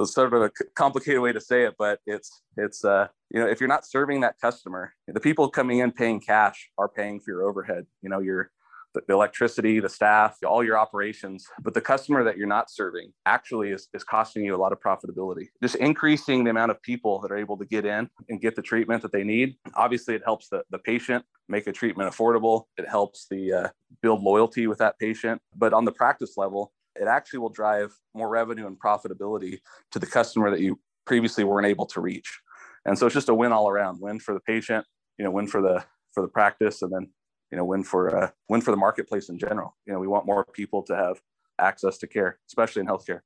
It's 0.00 0.14
sort 0.14 0.32
of 0.32 0.42
a 0.42 0.50
complicated 0.74 1.20
way 1.20 1.32
to 1.32 1.40
say 1.40 1.64
it, 1.64 1.74
but 1.78 2.00
it's 2.06 2.42
it's 2.56 2.84
uh, 2.84 3.08
you 3.30 3.40
know 3.40 3.46
if 3.46 3.60
you're 3.60 3.68
not 3.68 3.86
serving 3.86 4.20
that 4.20 4.40
customer, 4.40 4.94
the 5.06 5.20
people 5.20 5.48
coming 5.48 5.78
in 5.78 5.92
paying 5.92 6.20
cash 6.20 6.70
are 6.78 6.88
paying 6.88 7.20
for 7.20 7.32
your 7.32 7.48
overhead. 7.48 7.86
You 8.02 8.10
know 8.10 8.20
your 8.20 8.50
the 8.94 9.12
electricity, 9.12 9.80
the 9.80 9.88
staff, 9.88 10.36
all 10.46 10.64
your 10.64 10.78
operations. 10.78 11.46
But 11.62 11.74
the 11.74 11.80
customer 11.80 12.24
that 12.24 12.36
you're 12.36 12.46
not 12.46 12.70
serving 12.70 13.12
actually 13.26 13.70
is, 13.70 13.88
is 13.94 14.04
costing 14.04 14.44
you 14.44 14.54
a 14.54 14.58
lot 14.58 14.72
of 14.72 14.80
profitability. 14.80 15.48
Just 15.62 15.76
increasing 15.76 16.44
the 16.44 16.50
amount 16.50 16.70
of 16.70 16.82
people 16.82 17.20
that 17.20 17.30
are 17.30 17.36
able 17.36 17.56
to 17.58 17.64
get 17.64 17.84
in 17.84 18.08
and 18.28 18.40
get 18.40 18.56
the 18.56 18.62
treatment 18.62 19.02
that 19.02 19.12
they 19.12 19.24
need. 19.24 19.56
Obviously, 19.74 20.14
it 20.14 20.22
helps 20.24 20.48
the, 20.48 20.62
the 20.70 20.78
patient 20.78 21.24
make 21.48 21.66
a 21.66 21.72
treatment 21.72 22.10
affordable. 22.10 22.64
It 22.76 22.88
helps 22.88 23.26
the 23.30 23.52
uh, 23.52 23.68
build 24.02 24.22
loyalty 24.22 24.66
with 24.66 24.78
that 24.78 24.98
patient. 24.98 25.40
But 25.54 25.72
on 25.72 25.84
the 25.84 25.92
practice 25.92 26.36
level, 26.36 26.72
it 27.00 27.06
actually 27.08 27.40
will 27.40 27.50
drive 27.50 27.92
more 28.14 28.28
revenue 28.28 28.66
and 28.66 28.78
profitability 28.78 29.60
to 29.92 29.98
the 29.98 30.06
customer 30.06 30.50
that 30.50 30.60
you 30.60 30.78
previously 31.06 31.44
weren't 31.44 31.66
able 31.66 31.86
to 31.86 32.00
reach. 32.00 32.40
And 32.84 32.98
so 32.98 33.06
it's 33.06 33.14
just 33.14 33.28
a 33.28 33.34
win 33.34 33.52
all 33.52 33.68
around 33.68 34.00
win 34.00 34.20
for 34.20 34.34
the 34.34 34.40
patient, 34.40 34.84
you 35.18 35.24
know, 35.24 35.30
win 35.30 35.46
for 35.46 35.60
the 35.60 35.84
for 36.12 36.22
the 36.22 36.28
practice 36.28 36.82
and 36.82 36.92
then 36.92 37.08
you 37.50 37.56
know 37.56 37.64
win 37.64 37.84
for 37.84 38.24
uh, 38.24 38.30
win 38.48 38.60
for 38.60 38.70
the 38.70 38.76
marketplace 38.76 39.28
in 39.28 39.38
general 39.38 39.76
you 39.86 39.92
know 39.92 40.00
we 40.00 40.06
want 40.06 40.26
more 40.26 40.44
people 40.52 40.82
to 40.82 40.96
have 40.96 41.20
access 41.58 41.98
to 41.98 42.06
care 42.06 42.38
especially 42.48 42.80
in 42.80 42.86
healthcare 42.86 43.20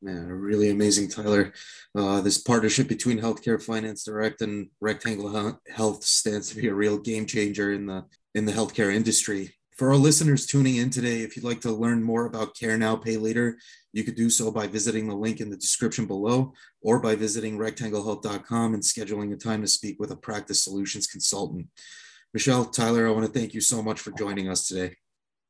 Man, 0.00 0.28
really 0.28 0.70
amazing, 0.70 1.08
Tyler. 1.08 1.52
Uh, 1.92 2.20
this 2.20 2.38
partnership 2.38 2.86
between 2.86 3.18
Healthcare 3.18 3.60
Finance 3.60 4.04
Direct 4.04 4.42
and 4.42 4.68
Rectangle 4.80 5.58
Health 5.68 6.04
stands 6.04 6.50
to 6.50 6.56
be 6.56 6.68
a 6.68 6.74
real 6.74 6.98
game 6.98 7.26
changer 7.26 7.72
in 7.72 7.86
the 7.86 8.04
in 8.32 8.44
the 8.44 8.52
healthcare 8.52 8.94
industry. 8.94 9.57
For 9.78 9.90
our 9.90 9.96
listeners 9.96 10.44
tuning 10.44 10.76
in 10.76 10.90
today, 10.90 11.20
if 11.20 11.36
you'd 11.36 11.44
like 11.44 11.60
to 11.60 11.70
learn 11.70 12.02
more 12.02 12.26
about 12.26 12.56
Care 12.56 12.76
Now, 12.76 12.96
Pay 12.96 13.16
Later, 13.16 13.58
you 13.92 14.02
could 14.02 14.16
do 14.16 14.28
so 14.28 14.50
by 14.50 14.66
visiting 14.66 15.06
the 15.06 15.14
link 15.14 15.40
in 15.40 15.50
the 15.50 15.56
description 15.56 16.04
below 16.04 16.52
or 16.82 16.98
by 16.98 17.14
visiting 17.14 17.56
rectanglehealth.com 17.56 18.74
and 18.74 18.82
scheduling 18.82 19.32
a 19.32 19.36
time 19.36 19.62
to 19.62 19.68
speak 19.68 20.00
with 20.00 20.10
a 20.10 20.16
practice 20.16 20.64
solutions 20.64 21.06
consultant. 21.06 21.68
Michelle, 22.34 22.64
Tyler, 22.64 23.06
I 23.06 23.12
want 23.12 23.26
to 23.26 23.32
thank 23.32 23.54
you 23.54 23.60
so 23.60 23.80
much 23.80 24.00
for 24.00 24.10
joining 24.10 24.48
us 24.48 24.66
today. 24.66 24.96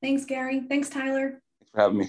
Thanks, 0.03 0.27
Gary. 0.27 0.61
Thanks, 0.69 0.91
Tyler. 0.91 1.41
Thanks 1.59 1.71
for 1.73 1.81
having 1.81 1.99
me. 1.99 2.09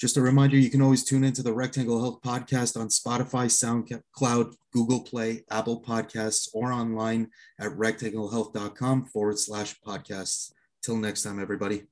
Just 0.00 0.16
a 0.16 0.20
reminder, 0.20 0.56
you 0.56 0.68
can 0.68 0.82
always 0.82 1.04
tune 1.04 1.22
into 1.22 1.44
the 1.44 1.52
Rectangle 1.52 2.00
Health 2.00 2.22
podcast 2.22 2.76
on 2.76 2.88
Spotify, 2.88 3.46
SoundCloud, 3.46 4.54
Google 4.72 5.02
Play, 5.04 5.44
Apple 5.48 5.80
Podcasts, 5.80 6.48
or 6.52 6.72
online 6.72 7.28
at 7.60 7.70
rectanglehealth.com 7.70 9.04
forward 9.04 9.38
slash 9.38 9.76
podcasts. 9.86 10.50
Till 10.82 10.96
next 10.96 11.22
time, 11.22 11.38
everybody. 11.38 11.86